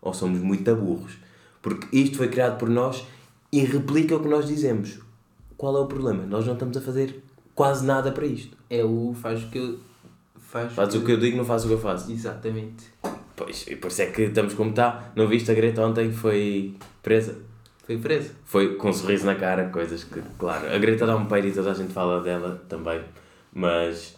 ou 0.00 0.14
somos 0.14 0.38
muito 0.38 0.72
burros. 0.76 1.14
Porque 1.60 1.88
isto 1.94 2.16
foi 2.16 2.28
criado 2.28 2.56
por 2.56 2.70
nós 2.70 3.04
e 3.50 3.64
replica 3.64 4.14
o 4.14 4.20
que 4.20 4.28
nós 4.28 4.46
dizemos. 4.46 5.00
Qual 5.56 5.76
é 5.76 5.80
o 5.80 5.86
problema? 5.86 6.24
Nós 6.24 6.46
não 6.46 6.52
estamos 6.52 6.76
a 6.76 6.80
fazer 6.80 7.20
quase 7.52 7.84
nada 7.84 8.12
para 8.12 8.24
isto. 8.24 8.56
É 8.70 8.84
o 8.84 9.12
faz 9.12 9.42
o 9.42 9.48
que 9.48 9.58
eu. 9.58 9.80
Faz, 10.38 10.72
Faz 10.72 10.94
o 10.94 11.04
que 11.04 11.10
eu 11.10 11.18
digo, 11.18 11.36
não 11.36 11.44
faz 11.44 11.64
o 11.64 11.68
que 11.68 11.74
eu 11.74 11.80
faço. 11.80 12.12
Exatamente. 12.12 12.84
Pois, 13.34 13.66
e 13.66 13.74
por 13.74 13.88
isso 13.88 14.02
é 14.02 14.06
que 14.06 14.22
estamos 14.22 14.54
como 14.54 14.70
está. 14.70 15.10
Não 15.16 15.26
viste 15.26 15.50
a 15.50 15.54
Greta 15.54 15.84
ontem 15.84 16.12
foi 16.12 16.76
presa? 17.02 17.38
Foi 17.84 17.98
preso. 17.98 18.30
Foi 18.44 18.76
com 18.76 18.90
um 18.90 18.92
sorriso 18.92 19.26
na 19.26 19.34
cara, 19.34 19.68
coisas 19.68 20.04
que, 20.04 20.22
claro, 20.38 20.72
a 20.72 20.78
Greta 20.78 21.06
dá 21.06 21.16
um 21.16 21.26
peito 21.26 21.48
e 21.48 21.52
toda 21.52 21.72
a 21.72 21.74
gente 21.74 21.92
fala 21.92 22.22
dela 22.22 22.62
também, 22.68 23.00
mas 23.52 24.16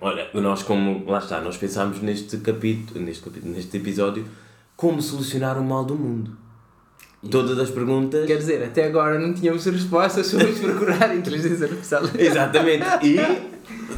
olha, 0.00 0.28
nós 0.34 0.62
como, 0.62 1.04
lá 1.10 1.18
está, 1.18 1.40
nós 1.40 1.56
pensámos 1.56 2.00
neste 2.00 2.36
capítulo, 2.38 3.00
neste 3.04 3.22
capítulo, 3.22 3.52
neste 3.54 3.76
episódio, 3.76 4.24
como 4.76 5.00
solucionar 5.02 5.58
o 5.58 5.64
mal 5.64 5.84
do 5.84 5.94
mundo. 5.94 6.30
Todas 7.30 7.58
as 7.58 7.68
perguntas. 7.70 8.26
Quer 8.26 8.36
dizer, 8.38 8.62
até 8.62 8.84
agora 8.86 9.18
não 9.18 9.34
tínhamos 9.34 9.64
respostas, 9.64 10.30
fomos 10.30 10.58
procurar 10.60 11.14
inteligência 11.16 11.64
artificial. 11.66 12.02
Exatamente. 12.16 12.84
E 13.02 13.16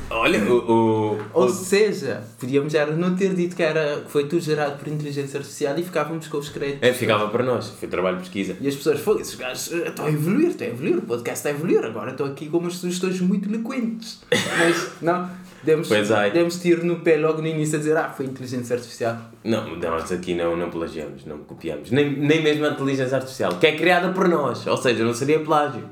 olha, 0.08 0.42
o, 0.50 0.56
o, 0.72 1.18
Ou 1.34 1.44
o- 1.44 1.48
seja, 1.50 2.24
podíamos 2.38 2.72
já 2.72 2.86
não 2.86 3.14
ter 3.14 3.34
dito 3.34 3.54
que, 3.54 3.62
era, 3.62 4.00
que 4.00 4.10
foi 4.10 4.24
tudo 4.26 4.40
gerado 4.40 4.78
por 4.78 4.88
inteligência 4.88 5.36
artificial 5.38 5.78
e 5.78 5.82
ficávamos 5.82 6.28
com 6.28 6.38
os 6.38 6.48
créditos. 6.48 6.82
é, 6.88 6.94
ficava 6.94 7.28
para 7.28 7.44
nós, 7.44 7.68
foi 7.78 7.88
trabalho 7.88 8.16
de 8.16 8.22
pesquisa. 8.22 8.56
E 8.58 8.66
as 8.66 8.74
pessoas, 8.74 8.98
foram 9.00 9.20
esses 9.20 9.34
gajos 9.34 9.70
eh, 9.70 9.88
estão 9.88 10.06
a 10.06 10.10
evoluir, 10.10 10.48
estão 10.48 10.66
a 10.66 10.70
evoluir, 10.70 10.96
o 10.96 11.02
podcast 11.02 11.38
está 11.40 11.50
a 11.50 11.52
evoluir, 11.52 11.84
agora 11.84 12.12
estou 12.12 12.26
aqui 12.26 12.48
com 12.48 12.56
umas 12.56 12.72
sugestões 12.76 13.20
muito 13.20 13.52
eloquentes. 13.52 14.20
Mas, 14.58 14.92
não, 15.02 15.28
demos, 15.62 15.88
Pois 15.88 16.10
é. 16.10 16.30
demos 16.30 16.58
tiro 16.60 16.84
no 16.84 17.00
pé 17.00 17.16
logo 17.16 17.40
no 17.40 17.46
início 17.46 17.76
a 17.76 17.78
dizer, 17.78 17.96
ah, 17.96 18.10
foi 18.10 18.26
inteligência 18.26 18.76
artificial. 18.76 19.16
Não, 19.44 19.76
nós 19.76 20.10
aqui 20.12 20.34
não, 20.34 20.56
não 20.56 20.70
plagiamos, 20.70 21.24
não 21.24 21.38
copiamos. 21.38 21.90
Nem, 21.90 22.10
nem 22.18 22.42
mesmo 22.42 22.64
a 22.66 22.70
inteligência 22.70 23.16
artificial, 23.16 23.58
que 23.58 23.66
é 23.66 23.76
criada 23.76 24.12
por 24.12 24.28
nós. 24.28 24.66
Ou 24.66 24.76
seja, 24.76 25.04
não 25.04 25.14
seria 25.14 25.40
plágio. 25.40 25.84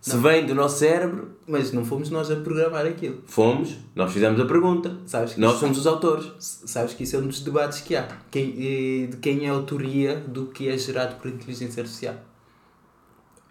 Se 0.00 0.16
vem 0.16 0.44
do 0.44 0.52
nosso 0.52 0.78
cérebro, 0.80 1.30
Mas 1.46 1.72
não 1.72 1.84
fomos 1.84 2.10
nós 2.10 2.28
a 2.28 2.34
programar 2.36 2.84
aquilo. 2.86 3.22
fomos, 3.26 3.76
nós 3.94 4.12
fizemos 4.12 4.40
a 4.40 4.44
pergunta. 4.44 4.96
Sabes 5.06 5.34
que, 5.34 5.40
Nós 5.40 5.52
isso, 5.52 5.60
somos 5.60 5.78
os 5.78 5.86
autores. 5.86 6.32
sabes 6.38 6.92
que 6.94 7.04
isso 7.04 7.14
é 7.14 7.18
um 7.20 7.26
dos 7.28 7.40
debates 7.40 7.80
que 7.82 7.94
há. 7.94 8.08
Quem, 8.30 8.50
eh, 8.58 9.06
de 9.06 9.16
quem 9.18 9.46
é 9.46 9.48
a 9.48 9.52
autoria 9.52 10.16
do 10.16 10.46
que 10.46 10.68
é 10.68 10.76
gerado 10.76 11.16
por 11.20 11.28
inteligência 11.30 11.82
artificial. 11.82 12.16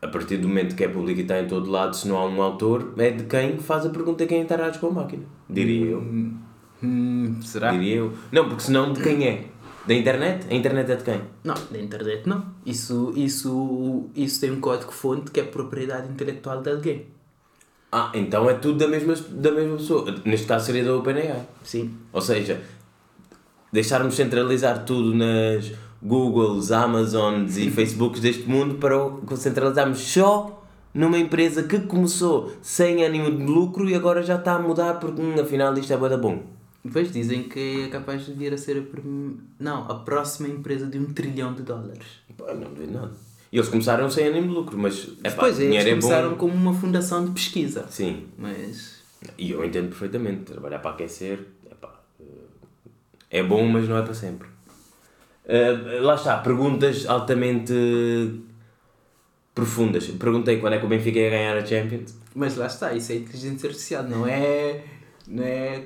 A 0.01 0.07
partir 0.07 0.37
do 0.37 0.47
momento 0.47 0.75
que 0.75 0.83
é 0.83 0.87
público 0.87 1.19
e 1.19 1.23
está 1.23 1.39
em 1.39 1.47
todo 1.47 1.69
lado, 1.69 1.95
se 1.95 2.07
não 2.07 2.17
há 2.17 2.25
um 2.25 2.41
autor, 2.41 2.93
é 2.97 3.11
de 3.11 3.25
quem 3.25 3.59
faz 3.59 3.85
a 3.85 3.89
pergunta 3.89 4.25
quem 4.25 4.41
interage 4.41 4.79
com 4.79 4.87
a 4.87 4.91
máquina. 4.91 5.23
Diria 5.47 5.91
eu. 5.91 5.99
Hum, 6.83 7.39
será? 7.43 7.71
Diria 7.71 7.97
eu. 7.97 8.13
Não, 8.31 8.49
porque 8.49 8.63
senão 8.63 8.93
de 8.93 9.01
quem 9.01 9.27
é? 9.27 9.45
Da 9.85 9.93
internet? 9.93 10.47
A 10.49 10.55
internet 10.55 10.91
é 10.91 10.95
de 10.95 11.03
quem? 11.03 11.21
Não, 11.43 11.53
da 11.69 11.79
internet 11.79 12.27
não. 12.27 12.45
Isso, 12.65 13.13
isso, 13.15 14.09
isso 14.15 14.41
tem 14.41 14.51
um 14.51 14.59
código-fonte 14.59 15.31
que 15.31 15.39
é 15.39 15.43
propriedade 15.43 16.11
intelectual 16.11 16.61
de 16.61 16.71
alguém. 16.71 17.05
Ah, 17.91 18.11
então 18.15 18.49
é 18.49 18.53
tudo 18.53 18.79
da 18.79 18.87
mesma, 18.87 19.13
da 19.29 19.51
mesma 19.51 19.77
pessoa. 19.77 20.15
Neste 20.23 20.47
caso 20.47 20.65
seria 20.65 20.83
da 20.83 20.95
OpenAI. 20.95 21.45
Sim. 21.63 21.93
Ou 22.13 22.21
seja, 22.21 22.61
deixarmos 23.71 24.15
centralizar 24.15 24.85
tudo 24.85 25.13
nas 25.13 25.71
Googles, 26.01 26.71
Amazons 26.71 27.57
e 27.57 27.69
Facebooks 27.71 28.19
deste 28.21 28.49
mundo 28.49 28.75
para 28.75 28.97
o 29.05 29.21
centralizarmos 29.35 29.99
só 29.99 30.63
numa 30.93 31.17
empresa 31.17 31.63
que 31.63 31.79
começou 31.81 32.51
sem 32.61 33.03
ânimo 33.03 33.31
de 33.31 33.43
lucro 33.43 33.89
e 33.89 33.95
agora 33.95 34.21
já 34.21 34.35
está 34.35 34.55
a 34.55 34.59
mudar 34.59 34.95
porque 34.99 35.21
hum, 35.21 35.39
afinal 35.39 35.77
isto 35.77 35.93
é 35.93 35.97
boa 35.97 36.17
bom. 36.17 36.43
Depois 36.83 37.11
dizem 37.11 37.43
que 37.43 37.83
é 37.85 37.87
capaz 37.89 38.25
de 38.25 38.33
vir 38.33 38.53
a 38.53 38.57
ser 38.57 38.77
a, 38.77 38.81
prim... 38.81 39.39
não, 39.59 39.83
a 39.89 39.95
próxima 39.99 40.49
empresa 40.49 40.87
de 40.87 40.97
um 40.97 41.05
trilhão 41.13 41.53
de 41.53 41.61
dólares. 41.61 42.05
Pá, 42.35 42.53
não 42.55 42.73
duvido 42.73 42.93
nada. 42.93 43.11
E 43.51 43.57
eles 43.57 43.69
começaram 43.69 44.09
sem 44.09 44.27
ânimo 44.27 44.47
de 44.47 44.53
lucro, 44.53 44.77
mas 44.77 45.09
é 45.23 45.29
pá, 45.29 45.35
Depois 45.43 45.59
eles 45.59 45.69
dinheiro 45.69 45.89
é 45.89 45.91
começaram 45.91 46.29
bom. 46.31 46.35
como 46.37 46.53
uma 46.53 46.73
fundação 46.73 47.23
de 47.25 47.31
pesquisa. 47.31 47.85
Sim, 47.89 48.25
Mas 48.37 48.99
e 49.37 49.51
eu 49.51 49.63
entendo 49.63 49.89
perfeitamente. 49.89 50.45
Trabalhar 50.45 50.79
para 50.79 50.91
aquecer 50.91 51.39
é 51.69 51.75
pá, 51.75 51.99
é 53.29 53.43
bom, 53.43 53.67
mas 53.67 53.87
não 53.87 53.97
é 53.97 54.01
para 54.01 54.13
sempre. 54.15 54.47
Ah, 55.51 56.01
lá 56.01 56.15
está, 56.15 56.37
perguntas 56.37 57.05
altamente 57.05 57.73
profundas. 59.53 60.07
Perguntei 60.07 60.57
quando 60.57 60.73
é 60.73 60.79
que 60.79 60.85
o 60.85 60.89
Benfica 60.89 61.19
ia 61.19 61.29
ganhar 61.29 61.57
a 61.57 61.65
Champions. 61.65 62.15
Mas 62.33 62.55
lá 62.55 62.67
está, 62.67 62.93
isso 62.93 63.11
é 63.11 63.15
inteligência 63.15 63.67
artificial, 63.67 64.03
não 64.03 64.25
é. 64.25 64.81
Não 65.27 65.43
é. 65.43 65.83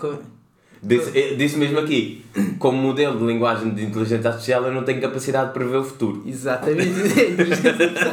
Disse, 0.83 1.17
eh, 1.17 1.33
disse 1.33 1.57
mesmo 1.57 1.79
aqui, 1.79 2.23
como 2.59 2.77
modelo 2.77 3.17
de 3.17 3.25
linguagem 3.25 3.73
de 3.73 3.83
inteligência 3.83 4.29
artificial, 4.29 4.65
eu 4.65 4.71
não 4.71 4.83
tenho 4.83 5.01
capacidade 5.01 5.47
de 5.47 5.53
prever 5.53 5.77
o 5.77 5.83
futuro. 5.83 6.21
Exatamente, 6.27 6.99
é 7.19 7.31
inteligência 7.31 7.71
artificial. 7.71 8.11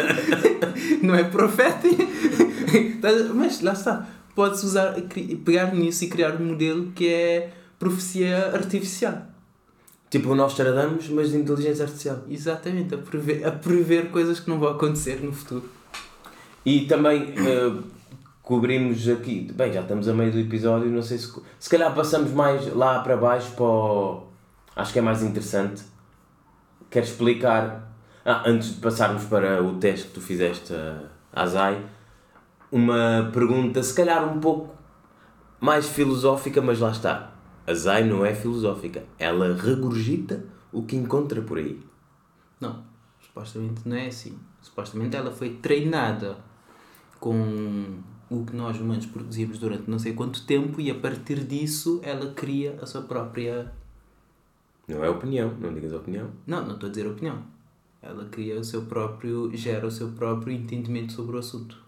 não 1.02 1.14
é 1.14 1.25
profeta. 1.25 1.87
Mas 3.35 3.61
lá 3.61 3.73
está, 3.75 4.09
podes 4.35 4.62
usar, 4.62 4.94
pegar 5.44 5.75
nisso 5.75 6.04
e 6.04 6.09
criar 6.09 6.35
um 6.40 6.47
modelo 6.47 6.92
que 6.92 7.06
é 7.09 7.50
profecia 7.78 8.52
artificial. 8.54 9.31
Tipo 10.12 10.33
o 10.33 10.35
Nostradamus, 10.35 11.09
mas 11.09 11.31
de 11.31 11.38
inteligência 11.38 11.85
artificial. 11.85 12.19
Exatamente, 12.28 12.95
a 12.95 12.99
prever, 12.99 13.47
a 13.47 13.50
prever 13.50 14.11
coisas 14.11 14.38
que 14.38 14.50
não 14.50 14.59
vão 14.61 14.69
acontecer 14.69 15.21
no 15.25 15.33
futuro. 15.33 15.64
E 16.66 16.83
também 16.83 17.33
eh, 17.35 17.73
cobrimos 18.42 19.09
aqui, 19.09 19.50
bem, 19.54 19.73
já 19.73 19.81
estamos 19.81 20.07
a 20.09 20.12
meio 20.12 20.31
do 20.31 20.38
episódio, 20.38 20.90
não 20.90 21.00
sei 21.02 21.16
se. 21.16 21.33
Se 21.59 21.71
calhar 21.71 21.95
passamos 21.95 22.31
mais 22.31 22.71
lá 22.75 23.00
para 23.00 23.16
baixo 23.16 23.52
para 23.52 23.64
o. 23.64 24.25
Acho 24.76 24.92
que 24.92 24.99
é 24.99 25.02
mais 25.02 25.23
interessante. 25.23 25.83
Quero 26.90 27.07
explicar. 27.07 27.90
Ah, 28.23 28.42
antes 28.47 28.75
de 28.75 28.81
passarmos 28.83 29.25
para 29.25 29.62
o 29.62 29.78
teste 29.78 30.09
que 30.09 30.12
tu 30.12 30.21
fizeste 30.21 30.75
a- 30.75 31.04
à 31.33 31.47
Zai, 31.47 31.83
uma 32.71 33.31
pergunta, 33.33 33.83
se 33.83 33.95
calhar 33.95 34.23
um 34.31 34.38
pouco 34.38 34.75
mais 35.59 35.88
filosófica, 35.88 36.61
mas 36.61 36.78
lá 36.78 36.90
está. 36.90 37.31
A 37.66 37.75
Zai 37.75 38.04
não 38.04 38.25
é 38.25 38.35
filosófica, 38.35 39.04
ela 39.19 39.54
regurgita 39.54 40.45
o 40.73 40.83
que 40.83 40.97
encontra 40.97 41.40
por 41.42 41.59
aí. 41.59 41.81
Não, 42.61 42.83
supostamente 43.21 43.88
não 43.88 43.97
é 43.97 44.07
assim. 44.07 44.38
Supostamente 44.61 45.16
ela 45.16 45.31
foi 45.31 45.54
treinada 45.54 46.38
com 47.21 48.00
o 48.31 48.45
que 48.45 48.57
nós 48.57 48.81
humanos 48.81 49.07
produzimos 49.07 49.59
durante 49.59 49.90
não 49.90 49.99
sei 49.99 50.14
quanto 50.14 50.45
tempo 50.47 50.81
e 50.81 50.90
a 50.90 50.95
partir 50.95 51.45
disso 51.45 52.00
ela 52.02 52.33
cria 52.33 52.78
a 52.81 52.87
sua 52.87 53.02
própria. 53.02 53.73
Não 54.88 55.04
é 55.04 55.09
opinião, 55.09 55.54
não 55.61 55.73
digas 55.73 55.92
opinião. 55.92 56.31
Não, 56.47 56.64
não 56.64 56.75
estou 56.75 56.88
a 56.88 56.90
dizer 56.90 57.07
opinião. 57.07 57.42
Ela 58.00 58.25
cria 58.25 58.59
o 58.59 58.64
seu 58.64 58.83
próprio. 58.83 59.54
gera 59.54 59.87
o 59.87 59.90
seu 59.90 60.09
próprio 60.09 60.52
entendimento 60.52 61.12
sobre 61.12 61.37
o 61.37 61.38
assunto. 61.38 61.81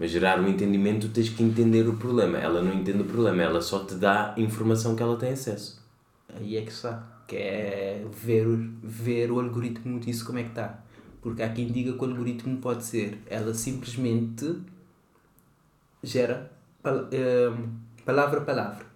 Mas 0.00 0.10
gerar 0.10 0.40
um 0.40 0.48
entendimento 0.48 1.10
tens 1.10 1.28
que 1.28 1.42
entender 1.42 1.86
o 1.86 1.94
problema. 1.96 2.38
Ela 2.38 2.62
não 2.62 2.72
entende 2.72 3.02
o 3.02 3.04
problema, 3.04 3.42
ela 3.42 3.60
só 3.60 3.84
te 3.84 3.94
dá 3.96 4.34
informação 4.38 4.96
que 4.96 5.02
ela 5.02 5.16
tem 5.18 5.32
acesso. 5.32 5.78
Aí 6.34 6.56
é 6.56 6.62
que 6.62 6.70
está. 6.72 7.06
Que 7.28 7.36
é 7.36 8.06
ver, 8.10 8.46
o- 8.48 8.72
ver 8.82 9.30
o 9.30 9.38
algoritmo 9.38 10.00
disso 10.00 10.24
como 10.24 10.38
é 10.38 10.42
que 10.44 10.48
está. 10.48 10.82
Porque 11.20 11.42
há 11.42 11.50
quem 11.52 11.66
diga 11.66 11.92
que 11.92 12.02
o 12.02 12.08
algoritmo 12.08 12.56
pode 12.56 12.82
ser. 12.84 13.18
Ela 13.26 13.52
simplesmente 13.52 14.56
gera 16.02 16.50
ehm, 17.12 17.68
palavra 18.04 18.40
a 18.40 18.44
palavra. 18.44 18.86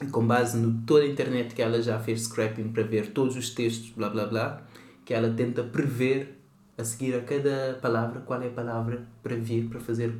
E 0.00 0.06
com 0.06 0.26
base 0.26 0.58
no 0.58 0.82
toda 0.84 1.04
a 1.04 1.06
internet 1.06 1.54
que 1.54 1.62
ela 1.62 1.80
já 1.80 1.98
fez 2.00 2.22
scrapping 2.22 2.72
para 2.72 2.82
ver 2.82 3.12
todos 3.12 3.36
os 3.36 3.50
textos, 3.50 3.90
blá 3.90 4.08
blá 4.10 4.26
blá, 4.26 4.62
que 5.04 5.14
ela 5.14 5.30
tenta 5.32 5.62
prever 5.62 6.41
a 6.82 6.84
seguir 6.84 7.14
a 7.14 7.20
cada 7.20 7.78
palavra 7.80 8.20
qual 8.20 8.42
é 8.42 8.48
a 8.48 8.50
palavra 8.50 9.02
para 9.22 9.36
vir, 9.36 9.68
para 9.68 9.80
fazer, 9.80 10.14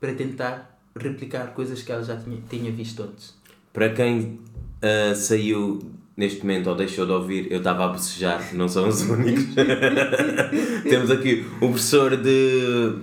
para 0.00 0.14
tentar 0.14 0.78
replicar 0.94 1.52
coisas 1.54 1.82
que 1.82 1.90
ela 1.90 2.02
já 2.02 2.16
tinha, 2.16 2.40
tinha 2.48 2.70
visto 2.70 3.02
antes. 3.02 3.34
Para 3.72 3.90
quem 3.90 4.38
ah, 4.82 5.14
saiu 5.14 5.80
neste 6.16 6.40
momento 6.40 6.70
ou 6.70 6.76
deixou 6.76 7.04
de 7.06 7.12
ouvir, 7.12 7.50
eu 7.50 7.58
estava 7.58 7.84
a 7.84 7.88
bocejar, 7.88 8.54
não 8.54 8.68
são 8.68 8.88
os 8.88 9.02
únicos. 9.02 9.54
Temos 10.84 11.10
aqui 11.10 11.46
o 11.56 11.68
professor 11.68 12.16
de. 12.16 12.98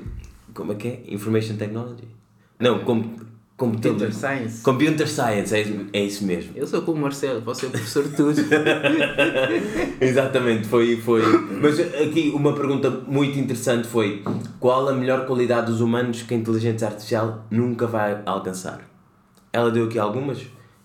Como 0.53 0.71
é 0.71 0.75
que 0.75 0.87
é? 0.87 1.03
Information 1.07 1.57
Technology? 1.57 2.07
Não, 2.59 2.79
com, 2.79 3.15
Computer 3.71 4.13
Science. 4.13 4.61
Computer 4.63 5.07
Science, 5.07 5.55
é, 5.55 5.61
isso- 5.61 5.85
é 5.93 6.03
isso 6.03 6.25
mesmo. 6.25 6.51
Eu 6.55 6.67
sou 6.67 6.81
como 6.81 6.97
o 6.97 7.01
Marcelo, 7.01 7.41
posso 7.41 7.61
ser 7.61 7.69
professor 7.69 8.03
de 8.07 8.15
tudo. 8.15 8.41
Exatamente, 9.99 10.67
foi, 10.67 10.97
foi. 10.97 11.21
Mas 11.61 11.79
aqui 11.79 12.31
uma 12.33 12.53
pergunta 12.53 12.89
muito 12.89 13.37
interessante 13.37 13.87
foi: 13.87 14.23
qual 14.59 14.87
a 14.89 14.93
melhor 14.93 15.25
qualidade 15.25 15.67
dos 15.71 15.81
humanos 15.81 16.21
que 16.23 16.33
a 16.33 16.37
inteligência 16.37 16.87
artificial 16.87 17.45
nunca 17.49 17.87
vai 17.87 18.21
alcançar? 18.25 18.81
Ela 19.51 19.71
deu 19.71 19.85
aqui 19.85 19.97
algumas: 19.99 20.39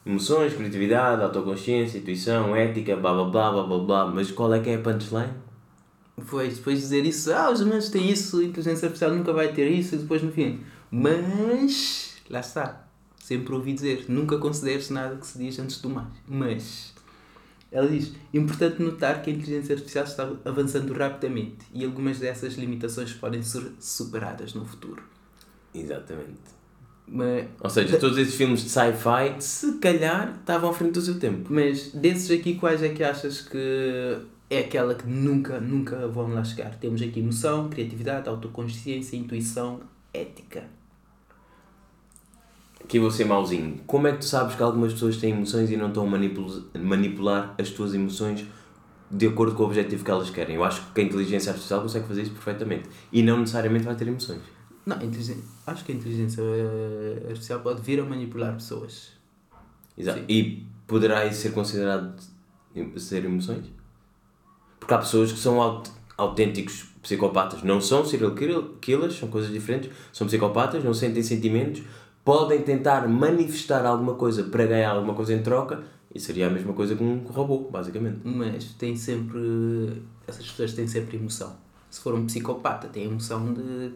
emoções, 0.06 0.54
criatividade, 0.54 1.22
autoconsciência, 1.22 1.98
intuição, 1.98 2.54
ética, 2.54 2.96
blá 2.96 3.12
blá 3.12 3.24
blá 3.24 3.50
blá 3.52 3.62
blá 3.64 3.78
blá. 3.78 4.06
Mas 4.06 4.30
qual 4.30 4.52
é 4.54 4.60
que 4.60 4.70
é 4.70 4.76
a 4.76 4.78
punchline? 4.78 5.32
Depois, 6.16 6.56
depois 6.56 6.76
de 6.78 6.82
dizer 6.82 7.04
isso, 7.06 7.32
ah, 7.32 7.50
os 7.50 7.60
humanos 7.60 7.90
têm 7.90 8.10
isso, 8.10 8.40
a 8.40 8.44
inteligência 8.44 8.86
artificial 8.86 9.12
nunca 9.12 9.32
vai 9.32 9.48
ter 9.52 9.68
isso, 9.70 9.94
e 9.94 9.98
depois 9.98 10.20
no 10.20 10.32
fim. 10.32 10.58
Mas, 10.90 12.07
lá 12.28 12.40
está. 12.40 12.88
Sempre 13.18 13.52
ouvi 13.52 13.72
dizer, 13.74 14.06
nunca 14.08 14.38
consideres 14.38 14.90
nada 14.90 15.16
que 15.16 15.26
se 15.26 15.38
diz 15.38 15.58
antes 15.58 15.80
do 15.80 15.90
mais. 15.90 16.08
Mas, 16.26 16.94
ela 17.70 17.88
diz, 17.88 18.12
importante 18.32 18.80
notar 18.82 19.22
que 19.22 19.30
a 19.30 19.32
inteligência 19.32 19.74
artificial 19.74 20.04
está 20.04 20.30
avançando 20.44 20.92
rapidamente 20.94 21.66
e 21.74 21.84
algumas 21.84 22.18
dessas 22.18 22.54
limitações 22.54 23.12
podem 23.12 23.42
ser 23.42 23.72
superadas 23.80 24.54
no 24.54 24.64
futuro. 24.64 25.02
Exatamente. 25.74 26.58
Mas, 27.06 27.46
Ou 27.60 27.70
seja, 27.70 27.98
todos 27.98 28.18
esses 28.18 28.34
filmes 28.34 28.62
de 28.62 28.68
sci-fi, 28.68 29.40
se 29.40 29.78
calhar, 29.78 30.34
estavam 30.40 30.70
à 30.70 30.74
frente 30.74 30.92
do 30.92 31.00
seu 31.00 31.18
tempo. 31.18 31.52
Mas 31.52 31.90
desses 31.92 32.30
aqui, 32.30 32.54
quais 32.54 32.82
é 32.82 32.90
que 32.90 33.02
achas 33.02 33.40
que 33.40 34.18
é 34.50 34.60
aquela 34.60 34.94
que 34.94 35.06
nunca, 35.06 35.60
nunca 35.60 36.06
vão 36.08 36.28
lá 36.28 36.44
chegar? 36.44 36.76
Temos 36.76 37.00
aqui 37.00 37.20
emoção, 37.20 37.68
criatividade, 37.68 38.28
autoconsciência, 38.28 39.16
intuição, 39.16 39.80
ética. 40.12 40.64
Aqui 42.88 42.98
vou 42.98 43.10
ser 43.10 43.26
mauzinho. 43.26 43.78
Como 43.86 44.06
é 44.08 44.12
que 44.12 44.20
tu 44.20 44.24
sabes 44.24 44.54
que 44.54 44.62
algumas 44.62 44.94
pessoas 44.94 45.18
têm 45.18 45.32
emoções 45.32 45.70
e 45.70 45.76
não 45.76 45.88
estão 45.88 46.06
a 46.06 46.10
manipul- 46.10 46.64
manipular 46.74 47.54
as 47.58 47.68
tuas 47.68 47.92
emoções 47.92 48.46
de 49.10 49.26
acordo 49.26 49.54
com 49.54 49.62
o 49.64 49.66
objetivo 49.66 50.02
que 50.02 50.10
elas 50.10 50.30
querem? 50.30 50.56
Eu 50.56 50.64
acho 50.64 50.80
que 50.94 51.00
a 51.02 51.04
inteligência 51.04 51.50
artificial 51.50 51.82
consegue 51.82 52.06
fazer 52.08 52.22
isso 52.22 52.30
perfeitamente. 52.30 52.88
E 53.12 53.22
não 53.22 53.40
necessariamente 53.40 53.84
vai 53.84 53.94
ter 53.94 54.08
emoções. 54.08 54.40
Não, 54.86 54.96
acho 55.66 55.84
que 55.84 55.92
a 55.92 55.94
inteligência 55.94 56.40
eh, 56.40 57.26
artificial 57.28 57.60
pode 57.60 57.82
vir 57.82 58.00
a 58.00 58.04
manipular 58.04 58.54
pessoas. 58.54 59.10
Exato. 59.98 60.20
Sim. 60.20 60.24
E 60.26 60.66
poderá 60.86 61.26
isso 61.26 61.42
ser 61.42 61.50
considerado 61.52 62.14
ser 62.96 63.22
emoções? 63.22 63.66
Porque 64.80 64.94
há 64.94 64.98
pessoas 64.98 65.30
que 65.30 65.38
são 65.38 65.60
aut- 65.60 65.90
autênticos 66.16 66.86
psicopatas. 67.02 67.62
Não 67.62 67.82
são 67.82 68.02
serial 68.02 68.34
kill- 68.34 68.76
killers, 68.80 69.12
são 69.18 69.28
coisas 69.28 69.52
diferentes. 69.52 69.90
São 70.10 70.26
psicopatas, 70.26 70.82
não 70.82 70.94
sentem 70.94 71.22
sentimentos, 71.22 71.82
podem 72.28 72.60
tentar 72.60 73.08
manifestar 73.08 73.86
alguma 73.86 74.12
coisa 74.12 74.42
para 74.42 74.66
ganhar 74.66 74.90
alguma 74.90 75.14
coisa 75.14 75.32
em 75.32 75.42
troca. 75.42 75.82
E 76.14 76.20
seria 76.20 76.46
a 76.46 76.50
mesma 76.50 76.74
coisa 76.74 76.94
que 76.94 77.02
um 77.02 77.24
robô, 77.24 77.70
basicamente. 77.70 78.20
Mas 78.22 78.74
tem 78.74 78.94
sempre. 78.96 80.02
Essas 80.26 80.46
pessoas 80.46 80.74
têm 80.74 80.86
sempre 80.86 81.16
emoção. 81.16 81.56
Se 81.88 82.02
for 82.02 82.14
um 82.14 82.26
psicopata, 82.26 82.86
tem 82.88 83.04
emoção 83.04 83.54
de. 83.54 83.92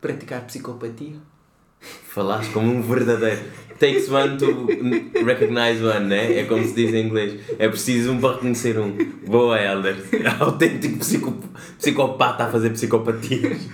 praticar 0.00 0.44
psicopatia. 0.44 1.18
Falaste 1.78 2.50
como 2.52 2.68
um 2.68 2.82
verdadeiro. 2.82 3.40
Takes 3.78 4.10
one 4.10 4.38
to 4.38 4.66
recognize 5.24 5.82
one, 5.84 6.06
né? 6.06 6.40
É 6.40 6.44
como 6.46 6.64
se 6.64 6.74
diz 6.74 6.92
em 6.92 7.06
inglês. 7.06 7.40
É 7.60 7.68
preciso 7.68 8.10
um 8.10 8.20
para 8.20 8.34
reconhecer 8.34 8.76
um. 8.76 8.96
Boa, 9.24 9.56
Helder. 9.60 9.96
Autêntico 10.40 10.98
psico, 10.98 11.32
psicopata 11.78 12.46
a 12.46 12.50
fazer 12.50 12.70
psicopatias. 12.70 13.68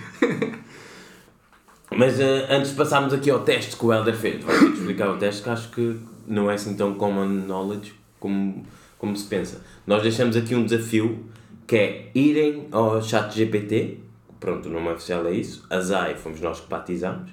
Mas 1.97 2.19
eh, 2.19 2.47
antes 2.49 2.71
de 2.71 2.77
passarmos 2.77 3.13
aqui 3.13 3.29
ao 3.29 3.39
teste 3.39 3.75
que 3.75 3.85
o 3.85 3.91
Helder 3.91 4.15
fez, 4.15 4.43
vou 4.43 4.53
ter 4.53 4.65
que 4.71 4.77
explicar 4.77 5.09
o 5.09 5.17
teste 5.17 5.41
que 5.41 5.49
acho 5.49 5.69
que 5.69 5.99
não 6.27 6.49
é 6.49 6.53
assim 6.53 6.75
tão 6.75 6.93
common 6.93 7.25
knowledge 7.25 7.93
como, 8.19 8.63
como 8.99 9.15
se 9.15 9.25
pensa. 9.25 9.61
Nós 9.85 10.03
deixamos 10.03 10.35
aqui 10.35 10.53
um 10.53 10.63
desafio 10.63 11.25
que 11.65 11.75
é 11.75 12.11
irem 12.13 12.67
ao 12.71 13.01
chat 13.01 13.35
GPT, 13.35 13.97
pronto, 14.39 14.69
o 14.69 14.71
nome 14.71 14.89
oficial 14.89 15.25
é 15.27 15.31
isso, 15.31 15.65
a 15.69 15.79
ZAI 15.79 16.15
fomos 16.15 16.39
nós 16.39 16.59
que 16.59 16.69
batizamos, 16.69 17.31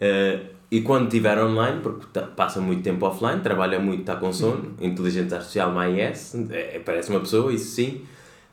eh, 0.00 0.40
E 0.70 0.80
quando 0.80 1.06
estiver 1.06 1.38
online, 1.38 1.80
porque 1.82 2.06
passa 2.34 2.60
muito 2.60 2.82
tempo 2.82 3.06
offline, 3.06 3.40
trabalha 3.40 3.78
muito, 3.78 4.00
está 4.00 4.16
com 4.16 4.32
sono, 4.32 4.74
inteligência 4.80 5.36
artificial 5.36 5.70
mais 5.72 6.34
é, 6.50 6.80
parece 6.84 7.10
uma 7.10 7.20
pessoa, 7.20 7.52
isso 7.52 7.76
sim, 7.76 8.04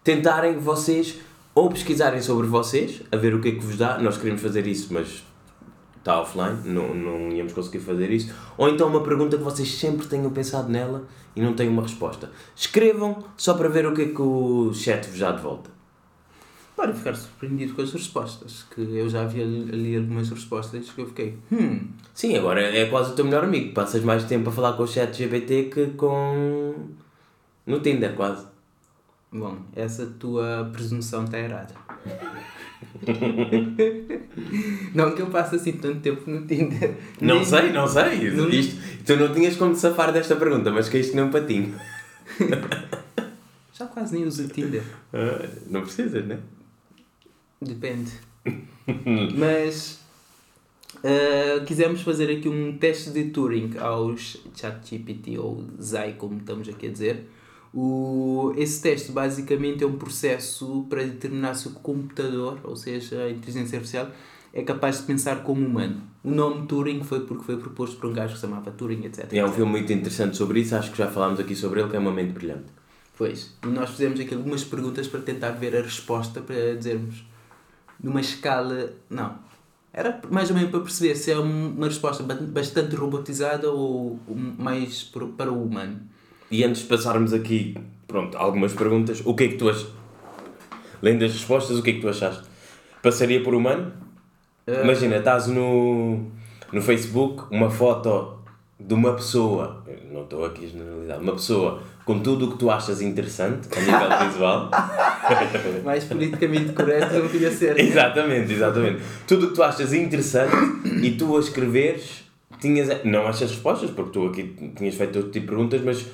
tentarem 0.03 0.59
vocês 0.59 1.19
ou 1.53 1.69
pesquisarem 1.69 2.21
sobre 2.21 2.47
vocês, 2.47 3.01
a 3.11 3.17
ver 3.17 3.33
o 3.33 3.41
que 3.41 3.49
é 3.49 3.51
que 3.51 3.59
vos 3.59 3.77
dá, 3.77 3.97
nós 3.97 4.17
queremos 4.17 4.41
fazer 4.41 4.65
isso, 4.67 4.93
mas 4.93 5.23
está 5.97 6.19
offline, 6.21 6.57
não, 6.65 6.93
não 6.93 7.31
íamos 7.31 7.53
conseguir 7.53 7.79
fazer 7.79 8.09
isso, 8.11 8.33
ou 8.57 8.69
então 8.69 8.87
uma 8.87 9.03
pergunta 9.03 9.37
que 9.37 9.43
vocês 9.43 9.71
sempre 9.71 10.07
tenham 10.07 10.31
pensado 10.31 10.69
nela 10.69 11.07
e 11.35 11.41
não 11.41 11.53
têm 11.53 11.67
uma 11.69 11.83
resposta. 11.83 12.31
Escrevam 12.55 13.23
só 13.37 13.53
para 13.53 13.69
ver 13.69 13.85
o 13.85 13.93
que 13.93 14.01
é 14.01 14.07
que 14.07 14.21
o 14.21 14.73
chat 14.73 15.07
vos 15.07 15.19
dá 15.19 15.31
de 15.31 15.41
volta. 15.41 15.69
Pode 16.75 16.93
ficar 16.93 17.15
surpreendido 17.15 17.73
com 17.75 17.81
as 17.81 17.93
respostas, 17.93 18.65
que 18.73 18.81
eu 18.81 19.07
já 19.07 19.25
vi 19.25 19.41
ali, 19.41 19.69
ali 19.71 19.95
algumas 19.97 20.29
respostas 20.29 20.89
que 20.89 21.01
eu 21.01 21.05
fiquei, 21.05 21.37
hum, 21.51 21.89
Sim, 22.13 22.37
agora 22.37 22.61
é 22.61 22.85
quase 22.85 23.11
o 23.11 23.15
teu 23.15 23.25
melhor 23.25 23.43
amigo. 23.43 23.73
Passas 23.73 24.03
mais 24.03 24.23
tempo 24.25 24.49
a 24.49 24.51
falar 24.51 24.73
com 24.73 24.83
o 24.83 24.87
chat 24.87 25.17
GPT 25.17 25.63
que 25.73 25.87
com. 25.91 26.75
no 27.65 27.79
Tinder, 27.79 28.13
quase. 28.15 28.45
Bom, 29.31 29.57
essa 29.75 30.05
tua 30.19 30.69
presunção 30.73 31.23
está 31.25 31.39
errada. 31.39 31.73
não 34.93 35.13
que 35.15 35.21
eu 35.21 35.27
passe 35.27 35.55
assim 35.55 35.73
tanto 35.73 35.99
tempo 36.01 36.29
no 36.29 36.45
Tinder. 36.45 36.95
Não 37.19 37.35
Nem- 37.37 37.45
sei, 37.45 37.71
não 37.71 37.87
sei. 37.87 38.31
Não- 38.31 38.49
Isto, 38.49 38.77
tu 39.05 39.15
não 39.17 39.33
tinhas 39.33 39.55
como 39.55 39.73
te 39.73 39.79
safar 39.79 40.11
desta 40.11 40.35
pergunta, 40.35 40.71
mas 40.71 40.89
que 40.89 40.97
isto 40.99 41.15
não 41.15 41.29
patinho. 41.29 41.75
Já 43.73 43.85
quase 43.87 44.15
nem 44.15 44.25
uso 44.25 44.45
o 44.45 44.47
Tinder. 44.47 44.83
Ah, 45.13 45.47
não 45.67 45.81
precisas, 45.81 46.25
né? 46.25 46.39
Depende. 47.61 48.11
Mas 49.37 49.99
uh, 50.97 51.63
quisemos 51.65 52.01
fazer 52.01 52.31
aqui 52.35 52.49
um 52.49 52.75
teste 52.77 53.11
de 53.11 53.25
Turing 53.25 53.77
aos 53.79 54.37
ChatGPT 54.55 55.37
ou 55.37 55.63
Zai, 55.81 56.13
como 56.17 56.37
estamos 56.39 56.67
aqui 56.67 56.87
a 56.87 56.91
dizer. 56.91 57.27
O, 57.73 58.53
esse 58.57 58.81
teste 58.81 59.11
basicamente 59.11 59.83
é 59.83 59.87
um 59.87 59.97
processo 59.97 60.85
para 60.89 61.03
determinar 61.03 61.53
se 61.53 61.67
o 61.69 61.71
computador, 61.71 62.59
ou 62.63 62.75
seja, 62.75 63.23
a 63.23 63.29
inteligência 63.29 63.77
artificial, 63.77 64.09
é 64.53 64.61
capaz 64.63 64.97
de 64.99 65.03
pensar 65.03 65.43
como 65.43 65.65
humano. 65.65 66.01
O 66.23 66.29
nome 66.29 66.67
Turing 66.67 67.01
foi 67.03 67.21
porque 67.21 67.43
foi 67.45 67.57
proposto 67.57 67.97
por 67.97 68.09
um 68.09 68.13
gajo 68.13 68.33
que 68.33 68.39
se 68.39 68.45
chamava 68.45 68.69
Turing, 68.71 69.05
etc. 69.05 69.31
É 69.33 69.45
um 69.45 69.51
filme 69.51 69.71
muito 69.71 69.91
interessante 69.93 70.35
sobre 70.35 70.59
isso, 70.59 70.75
acho 70.75 70.91
que 70.91 70.97
já 70.97 71.07
falámos 71.07 71.39
aqui 71.39 71.55
sobre 71.55 71.79
ele, 71.79 71.89
que 71.89 71.95
é 71.95 71.99
uma 71.99 72.11
mente 72.11 72.33
brilhante. 72.33 72.65
Pois, 73.17 73.53
e 73.63 73.67
nós 73.67 73.91
fizemos 73.91 74.19
aqui 74.19 74.33
algumas 74.33 74.63
perguntas 74.63 75.07
para 75.07 75.21
tentar 75.21 75.51
ver 75.51 75.75
a 75.77 75.81
resposta 75.81 76.41
para 76.41 76.75
dizermos 76.75 77.23
numa 78.03 78.19
escala. 78.19 78.91
Não. 79.09 79.35
Era 79.93 80.21
mais 80.29 80.49
ou 80.49 80.55
menos 80.55 80.71
para 80.71 80.79
perceber 80.81 81.15
se 81.15 81.31
é 81.31 81.39
um- 81.39 81.69
uma 81.69 81.85
resposta 81.87 82.23
ba- 82.23 82.33
bastante 82.35 82.95
robotizada 82.95 83.69
ou 83.71 84.19
mais 84.57 85.03
para 85.03 85.51
o 85.51 85.63
humano. 85.63 85.99
E 86.51 86.65
antes 86.65 86.81
de 86.81 86.87
passarmos 86.89 87.33
aqui, 87.33 87.77
pronto, 88.05 88.37
algumas 88.37 88.73
perguntas, 88.73 89.21
o 89.23 89.33
que 89.33 89.45
é 89.45 89.47
que 89.47 89.55
tu 89.55 89.69
achas? 89.69 89.87
Além 91.01 91.17
das 91.17 91.31
respostas, 91.31 91.79
o 91.79 91.81
que 91.81 91.91
é 91.91 91.93
que 91.93 92.01
tu 92.01 92.09
achaste? 92.09 92.43
Passaria 93.01 93.41
por 93.41 93.55
humano? 93.55 93.93
Ah. 94.67 94.81
Imagina, 94.83 95.15
estás 95.15 95.47
no, 95.47 96.27
no 96.73 96.81
Facebook, 96.81 97.43
uma 97.49 97.69
foto 97.69 98.37
de 98.77 98.93
uma 98.93 99.13
pessoa, 99.13 99.81
não 100.11 100.23
estou 100.23 100.43
aqui 100.43 100.65
a 100.65 100.67
generalizar, 100.67 101.19
uma 101.21 101.33
pessoa 101.33 101.81
com 102.03 102.19
tudo 102.19 102.47
o 102.47 102.51
que 102.51 102.57
tu 102.57 102.69
achas 102.69 103.01
interessante 103.01 103.69
a 103.73 103.79
nível 103.79 104.27
visual. 104.27 104.69
Mais 105.85 106.03
politicamente 106.03 106.73
correto 106.73 107.13
não 107.13 107.29
podia 107.29 107.51
ser. 107.51 107.75
né? 107.75 107.81
exatamente, 107.81 108.51
exatamente. 108.51 109.01
Tudo 109.25 109.45
o 109.45 109.49
que 109.49 109.55
tu 109.55 109.63
achas 109.63 109.93
interessante 109.93 110.53
e 111.01 111.11
tu 111.11 111.37
a 111.37 111.39
escreveres, 111.39 112.25
tinhas. 112.59 112.89
Não 113.05 113.25
achas 113.25 113.51
respostas, 113.51 113.89
porque 113.91 114.11
tu 114.11 114.25
aqui 114.25 114.73
tinhas 114.75 114.95
feito 114.95 115.15
outro 115.15 115.31
tipo 115.31 115.45
de 115.45 115.51
perguntas, 115.51 115.81
mas 115.81 116.05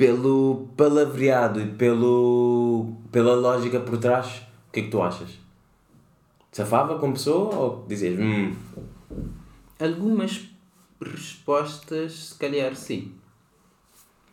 pelo 0.00 0.66
palavreado 0.78 1.60
e 1.60 1.66
pelo, 1.74 2.90
pela 3.12 3.34
lógica 3.34 3.78
por 3.80 3.98
trás, 3.98 4.38
o 4.68 4.72
que 4.72 4.80
é 4.80 4.82
que 4.84 4.88
tu 4.88 5.02
achas? 5.02 5.38
Safava 6.50 6.98
como 6.98 7.12
pessoa 7.12 7.54
ou 7.54 7.86
dizias, 7.86 8.18
hum, 8.18 8.56
Algumas 9.78 10.48
respostas, 11.02 12.12
se 12.30 12.34
calhar 12.38 12.74
sim. 12.74 13.12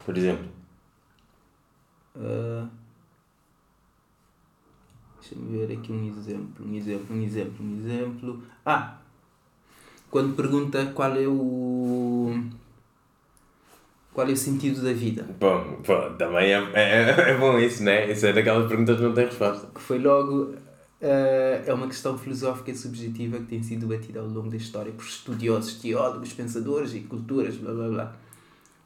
por 0.05 0.17
exemplo, 0.17 0.47
Ah, 2.15 2.69
Deixa-me 5.19 5.57
ver 5.57 5.77
aqui 5.77 5.91
um 5.91 6.07
exemplo, 6.07 6.65
um 6.65 6.75
exemplo, 6.75 7.13
um 7.13 7.21
exemplo, 7.21 7.65
um 7.65 7.75
exemplo. 7.75 8.43
Ah! 8.65 8.99
Quando 10.09 10.33
pergunta 10.33 10.85
qual 10.95 11.13
é 11.17 11.27
o. 11.27 12.41
Qual 14.17 14.27
é 14.27 14.31
o 14.31 14.35
sentido 14.35 14.81
da 14.81 14.93
vida? 14.93 15.27
bom, 15.39 15.77
bom 15.85 16.15
também 16.17 16.51
é, 16.51 16.57
é, 16.73 17.29
é 17.33 17.37
bom 17.37 17.59
isso, 17.59 17.83
né? 17.83 18.11
Isso 18.11 18.25
é 18.25 18.33
daquelas 18.33 18.67
perguntas 18.67 18.97
que 18.97 19.03
não 19.03 19.13
têm 19.13 19.25
resposta. 19.25 19.67
Que 19.67 19.79
foi 19.79 19.99
logo. 19.99 20.55
ah, 21.03 21.61
é 21.63 21.71
uma 21.71 21.85
questão 21.85 22.17
filosófica 22.17 22.71
e 22.71 22.75
subjetiva 22.75 23.37
que 23.37 23.43
tem 23.43 23.61
sido 23.61 23.85
debatida 23.85 24.19
ao 24.19 24.25
longo 24.25 24.49
da 24.49 24.57
história 24.57 24.91
por 24.91 25.05
estudiosos, 25.05 25.75
teólogos, 25.75 26.33
pensadores 26.33 26.95
e 26.95 27.01
culturas, 27.01 27.57
blá 27.57 27.71
blá 27.71 27.89
blá. 27.89 28.15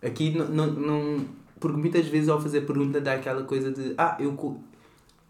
Aqui 0.03 0.37
não, 0.37 0.47
não, 0.47 0.67
não. 0.67 1.25
Porque 1.61 1.77
muitas 1.77 2.07
vezes 2.07 2.27
ao 2.27 2.41
fazer 2.41 2.65
pergunta 2.67 2.99
dá 2.99 3.13
aquela 3.13 3.43
coisa 3.43 3.71
de. 3.71 3.93
Ah, 3.97 4.17
eu. 4.19 4.61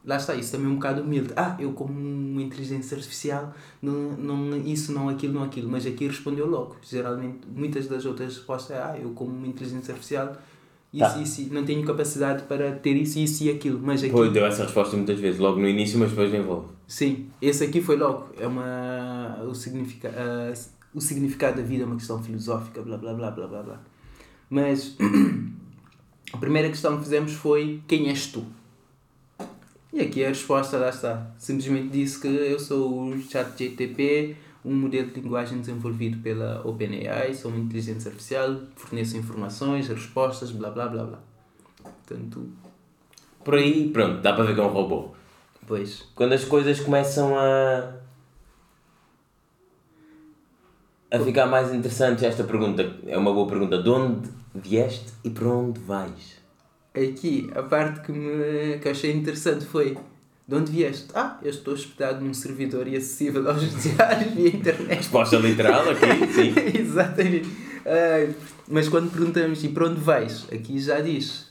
Lá 0.04 0.16
está, 0.18 0.34
isso 0.36 0.52
também 0.52 0.68
é 0.68 0.70
um 0.70 0.76
bocado 0.76 1.02
humilde. 1.04 1.32
Ah, 1.36 1.56
eu 1.60 1.74
como 1.74 1.94
uma 1.94 2.42
inteligência 2.42 2.96
artificial, 2.98 3.54
não, 3.82 4.14
não, 4.14 4.58
isso, 4.58 4.92
não 4.92 5.10
aquilo, 5.10 5.34
não 5.34 5.44
aquilo. 5.44 5.70
Mas 5.70 5.86
aqui 5.86 6.08
respondeu 6.08 6.48
logo. 6.48 6.76
Geralmente, 6.82 7.40
muitas 7.56 7.88
das 7.88 8.06
outras 8.06 8.36
respostas 8.38 8.76
é, 8.78 8.82
ah, 8.82 8.98
eu 9.00 9.12
como 9.12 9.32
uma 9.32 9.46
inteligência 9.48 9.92
artificial, 9.94 10.36
isso, 10.94 11.06
Tá. 11.14 11.22
isso, 11.22 11.54
não 11.54 11.64
tenho 11.64 11.86
capacidade 11.86 12.44
para 12.44 12.72
ter 12.74 12.96
isso, 12.98 13.20
isso 13.20 13.44
e 13.44 13.50
aquilo. 13.52 13.80
Mas 13.82 14.02
aqui, 14.04 14.12
Pois, 14.12 14.34
deu 14.34 14.46
essa 14.46 14.64
resposta 14.64 14.98
muitas 14.98 15.20
vezes, 15.20 15.40
logo 15.40 15.60
no 15.60 15.68
início, 15.68 15.98
mas 16.00 16.10
depois 16.10 16.34
envolve. 16.34 16.68
sim, 16.88 17.28
esse 17.42 17.64
aqui 17.64 17.80
foi 17.80 17.96
logo. 17.96 18.30
É 18.40 18.48
uma, 18.48 19.40
o, 19.48 19.54
significa, 19.54 20.12
ah, 20.18 20.52
o 20.94 21.00
significado 21.00 21.58
da 21.58 21.64
vida 21.64 21.84
é 21.84 21.86
uma 21.86 21.96
questão 21.96 22.22
filosófica, 22.22 22.82
blá, 22.82 22.98
blá, 22.98 23.14
blá, 23.14 23.32
blá, 23.32 23.48
blá, 23.48 23.62
blá. 23.64 23.80
Mas, 24.50 24.98
a 26.34 26.38
primeira 26.38 26.70
questão 26.70 26.98
que 26.98 27.04
fizemos 27.04 27.34
foi, 27.34 27.82
quem 27.88 28.10
és 28.10 28.28
tu? 28.28 28.44
E 29.94 30.00
aqui 30.02 30.24
a 30.24 30.30
resposta 30.30 30.78
lá 30.78 30.90
está. 30.90 31.28
Simplesmente 31.38 31.90
disse 31.90 32.20
que 32.22 32.28
eu 32.28 32.60
sou 32.60 33.10
o 33.10 33.22
ChatGTP, 33.22 34.38
um 34.64 34.74
modelo 34.74 35.10
de 35.10 35.20
linguagem 35.20 35.60
desenvolvido 35.60 36.22
pela 36.22 36.62
OpenAI, 36.66 37.34
sou 37.34 37.52
uma 37.52 37.60
inteligência 37.60 38.10
artificial, 38.10 38.62
forneço 38.76 39.18
informações, 39.18 39.88
respostas, 39.90 40.52
blá 40.52 40.70
blá 40.70 40.88
blá 40.88 41.04
blá. 41.04 41.20
Portanto, 41.84 42.50
Por 43.44 43.56
aí, 43.56 43.90
pronto, 43.90 44.22
dá 44.22 44.34
para 44.34 44.46
ver 44.46 44.56
que 44.56 44.62
é 44.62 44.64
um 44.64 44.68
robô. 44.70 45.10
pois, 45.68 46.04
Quando 46.16 46.34
as 46.34 46.46
coisas 46.46 46.80
começam 46.80 47.38
a. 47.38 47.96
a 51.12 51.20
ficar 51.20 51.48
mais 51.48 51.74
interessantes, 51.74 52.24
esta 52.24 52.44
pergunta 52.46 52.96
é 53.06 53.18
uma 53.18 53.34
boa 53.34 53.48
pergunta. 53.48 53.82
De 53.84 53.90
onde 53.90 54.30
vieste 54.56 55.12
e 55.24 55.30
para 55.30 55.48
onde 55.48 55.80
vais? 55.82 56.41
Aqui 56.94 57.50
a 57.56 57.64
parte 57.64 58.02
que, 58.02 58.12
me, 58.12 58.80
que 58.80 58.90
achei 58.90 59.12
interessante 59.12 59.66
foi 59.66 59.98
de 60.48 60.56
onde 60.56 60.72
vieste? 60.72 61.08
Ah, 61.14 61.38
eu 61.42 61.50
estou 61.50 61.74
hospedado 61.74 62.24
num 62.24 62.34
servidor 62.34 62.88
e 62.88 62.96
acessível 62.98 63.50
aos 63.50 63.62
diários 63.82 64.34
via 64.34 64.48
internet. 64.50 64.98
Resposta 64.98 65.38
literal 65.38 65.84
aqui, 65.90 66.34
sim. 66.34 66.54
Exatamente. 66.80 67.50
Ai, 67.86 68.36
mas 68.68 68.88
quando 68.90 69.12
perguntamos 69.12 69.64
e 69.64 69.70
para 69.70 69.88
onde 69.88 70.00
vais, 70.00 70.46
aqui 70.52 70.80
já 70.80 71.00
diz. 71.00 71.50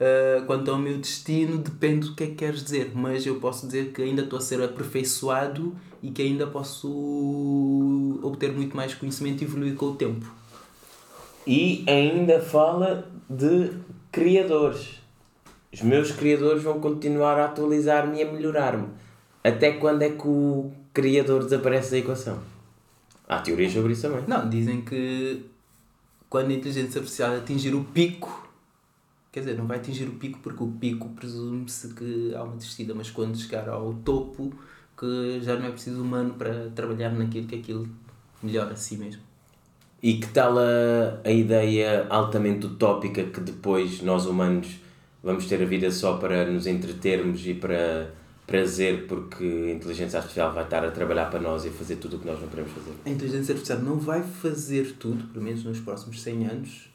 ah, 0.00 0.42
quanto 0.46 0.70
ao 0.70 0.78
meu 0.78 0.98
destino, 0.98 1.58
depende 1.58 2.08
do 2.08 2.14
que 2.14 2.24
é 2.24 2.26
que 2.28 2.34
queres 2.34 2.62
dizer, 2.64 2.92
mas 2.94 3.26
eu 3.26 3.36
posso 3.36 3.66
dizer 3.66 3.92
que 3.92 4.02
ainda 4.02 4.22
estou 4.22 4.38
a 4.38 4.42
ser 4.42 4.62
aperfeiçoado 4.62 5.74
e 6.02 6.10
que 6.10 6.22
ainda 6.22 6.46
posso 6.46 8.20
obter 8.22 8.52
muito 8.52 8.76
mais 8.76 8.94
conhecimento 8.94 9.42
e 9.42 9.44
evoluir 9.44 9.74
com 9.74 9.86
o 9.86 9.94
tempo. 9.94 10.30
E 11.46 11.84
ainda 11.86 12.40
fala 12.40 13.06
de 13.28 13.70
criadores. 14.14 15.00
Os 15.72 15.82
meus 15.82 16.12
criadores 16.12 16.62
vão 16.62 16.78
continuar 16.78 17.36
a 17.36 17.46
atualizar-me 17.46 18.18
e 18.18 18.22
a 18.22 18.32
melhorar-me. 18.32 18.86
Até 19.42 19.72
quando 19.72 20.02
é 20.02 20.10
que 20.10 20.28
o 20.28 20.70
criador 20.92 21.42
desaparece 21.42 21.90
da 21.90 21.98
equação? 21.98 22.38
Há 23.26 23.40
teorias 23.40 23.72
sobre 23.72 23.92
isso 23.92 24.02
também. 24.02 24.22
Não, 24.28 24.48
dizem 24.48 24.82
que 24.82 25.44
quando 26.30 26.50
a 26.50 26.54
inteligência 26.54 27.00
artificial 27.00 27.34
atingir 27.34 27.74
o 27.74 27.82
pico, 27.82 28.48
quer 29.32 29.40
dizer, 29.40 29.58
não 29.58 29.66
vai 29.66 29.78
atingir 29.78 30.04
o 30.04 30.12
pico 30.12 30.38
porque 30.40 30.62
o 30.62 30.68
pico 30.68 31.08
presume-se 31.08 31.92
que 31.94 32.32
há 32.36 32.44
uma 32.44 32.56
descida, 32.56 32.94
mas 32.94 33.10
quando 33.10 33.36
chegar 33.36 33.68
ao 33.68 33.94
topo, 33.94 34.54
que 34.96 35.40
já 35.42 35.56
não 35.56 35.66
é 35.66 35.70
preciso 35.72 36.00
humano 36.00 36.34
para 36.34 36.70
trabalhar 36.70 37.10
naquilo 37.10 37.48
que 37.48 37.56
aquilo 37.56 37.88
melhora 38.40 38.74
a 38.74 38.76
si 38.76 38.96
mesmo. 38.96 39.23
E 40.04 40.14
que 40.18 40.26
tal 40.28 40.58
a, 40.58 41.18
a 41.24 41.30
ideia 41.30 42.06
altamente 42.10 42.66
utópica 42.66 43.22
que 43.24 43.40
depois 43.40 44.02
nós 44.02 44.26
humanos 44.26 44.66
vamos 45.22 45.46
ter 45.46 45.62
a 45.62 45.64
vida 45.64 45.90
só 45.90 46.18
para 46.18 46.44
nos 46.44 46.66
entretermos 46.66 47.46
e 47.46 47.54
para 47.54 48.10
prazer 48.46 49.06
porque 49.08 49.42
a 49.42 49.72
inteligência 49.72 50.18
artificial 50.18 50.52
vai 50.52 50.64
estar 50.64 50.84
a 50.84 50.90
trabalhar 50.90 51.30
para 51.30 51.40
nós 51.40 51.64
e 51.64 51.70
fazer 51.70 51.96
tudo 51.96 52.16
o 52.16 52.18
que 52.18 52.26
nós 52.26 52.38
não 52.38 52.48
queremos 52.48 52.70
fazer. 52.72 52.90
A 53.06 53.08
inteligência 53.08 53.52
artificial 53.54 53.78
não 53.78 53.98
vai 53.98 54.22
fazer 54.22 54.96
tudo, 55.00 55.24
pelo 55.32 55.42
menos 55.42 55.64
nos 55.64 55.80
próximos 55.80 56.20
100 56.20 56.46
anos, 56.48 56.90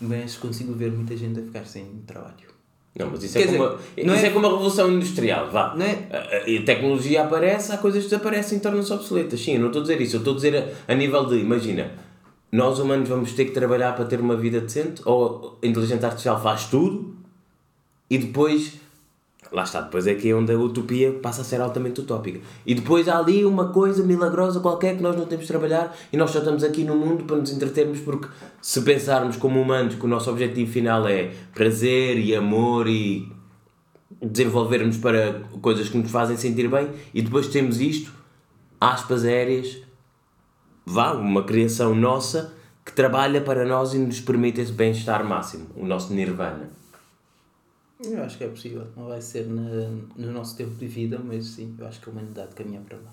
mas 0.00 0.36
consigo 0.36 0.72
ver 0.72 0.90
muita 0.90 1.16
gente 1.16 1.38
a 1.38 1.42
ficar 1.44 1.64
sem 1.64 1.84
trabalho. 2.04 2.50
Não, 2.98 3.08
mas 3.08 3.22
isso, 3.22 3.38
Quer 3.38 3.44
é 3.44 3.56
como, 3.56 3.68
dizer, 3.76 4.02
a, 4.02 4.04
não 4.04 4.14
isso 4.16 4.24
é- 4.26 4.28
é... 4.28 4.32
como 4.32 4.46
a 4.46 4.50
revolução 4.50 4.92
industrial, 4.92 5.48
vá. 5.50 5.74
Não 5.76 5.86
é? 5.86 6.08
A, 6.10 6.16
a- 6.16 6.60
a 6.60 6.64
tecnologia 6.66 7.22
aparece, 7.22 7.70
há 7.70 7.78
coisas 7.78 8.02
que 8.02 8.10
desaparecem 8.10 8.58
e 8.58 8.60
tornam-se 8.60 8.92
obsoletas. 8.92 9.40
Sim, 9.40 9.54
eu 9.54 9.60
não 9.60 9.68
estou 9.68 9.80
a 9.80 9.84
dizer 9.84 10.00
isso, 10.00 10.16
eu 10.16 10.18
estou 10.18 10.32
a 10.32 10.36
dizer 10.36 10.56
a, 10.88 10.92
a 10.92 10.94
nível 10.96 11.24
de, 11.26 11.36
imagina, 11.38 11.92
nós 12.52 12.78
humanos 12.78 13.08
vamos 13.08 13.32
ter 13.32 13.46
que 13.46 13.52
trabalhar 13.52 13.96
para 13.96 14.04
ter 14.04 14.20
uma 14.20 14.36
vida 14.36 14.60
decente 14.60 15.00
ou 15.06 15.58
a 15.62 15.66
inteligência 15.66 16.06
artificial 16.06 16.40
faz 16.40 16.66
tudo 16.66 17.16
e 18.10 18.18
depois, 18.18 18.74
lá 19.50 19.62
está, 19.62 19.80
depois 19.80 20.06
é 20.06 20.14
que 20.14 20.28
é 20.28 20.34
onde 20.34 20.52
a 20.52 20.58
utopia 20.58 21.12
passa 21.14 21.40
a 21.40 21.44
ser 21.44 21.62
altamente 21.62 22.02
utópica. 22.02 22.40
E 22.66 22.74
depois 22.74 23.08
há 23.08 23.16
ali 23.16 23.42
uma 23.46 23.72
coisa 23.72 24.04
milagrosa 24.04 24.60
qualquer 24.60 24.98
que 24.98 25.02
nós 25.02 25.16
não 25.16 25.24
temos 25.24 25.46
de 25.46 25.48
trabalhar 25.48 25.96
e 26.12 26.16
nós 26.18 26.30
só 26.30 26.40
estamos 26.40 26.62
aqui 26.62 26.84
no 26.84 26.94
mundo 26.94 27.24
para 27.24 27.38
nos 27.38 27.50
entretermos 27.50 28.00
porque 28.00 28.28
se 28.60 28.82
pensarmos 28.82 29.36
como 29.36 29.58
humanos 29.58 29.94
que 29.94 30.04
o 30.04 30.08
nosso 30.08 30.30
objetivo 30.30 30.70
final 30.70 31.08
é 31.08 31.32
prazer 31.54 32.18
e 32.18 32.36
amor 32.36 32.86
e 32.86 33.32
desenvolvermos 34.20 34.98
para 34.98 35.40
coisas 35.62 35.88
que 35.88 35.96
nos 35.96 36.10
fazem 36.10 36.36
sentir 36.36 36.68
bem 36.68 36.90
e 37.14 37.22
depois 37.22 37.48
temos 37.48 37.80
isto, 37.80 38.12
aspas 38.78 39.24
aéreas, 39.24 39.78
vá, 40.84 41.12
uma 41.12 41.44
criação 41.44 41.94
nossa 41.94 42.54
que 42.84 42.92
trabalha 42.92 43.40
para 43.40 43.64
nós 43.64 43.94
e 43.94 43.98
nos 43.98 44.20
permite 44.20 44.60
esse 44.60 44.72
bem-estar 44.72 45.24
máximo, 45.24 45.66
o 45.76 45.86
nosso 45.86 46.12
nirvana. 46.12 46.70
Eu 48.04 48.22
acho 48.24 48.36
que 48.36 48.44
é 48.44 48.48
possível. 48.48 48.86
Não 48.96 49.06
vai 49.06 49.20
ser 49.20 49.46
na, 49.46 49.88
no 50.16 50.32
nosso 50.32 50.56
tempo 50.56 50.74
de 50.74 50.86
vida, 50.86 51.20
mas 51.24 51.46
sim, 51.46 51.74
eu 51.78 51.86
acho 51.86 52.00
que 52.00 52.08
a 52.08 52.12
humanidade 52.12 52.54
caminha 52.54 52.80
para 52.80 52.98
lá. 52.98 53.12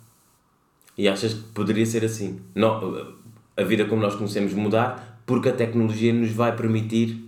E 0.98 1.08
achas 1.08 1.34
que 1.34 1.44
poderia 1.54 1.86
ser 1.86 2.04
assim? 2.04 2.42
Não, 2.56 3.16
a 3.56 3.64
vida 3.64 3.86
como 3.86 4.02
nós 4.02 4.16
conhecemos 4.16 4.54
mudar 4.54 5.22
porque 5.26 5.50
a 5.50 5.54
tecnologia 5.54 6.12
nos 6.12 6.32
vai 6.32 6.56
permitir 6.56 7.24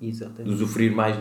Exatamente. 0.00 0.52
usufruir 0.52 0.92
mais 0.92 1.16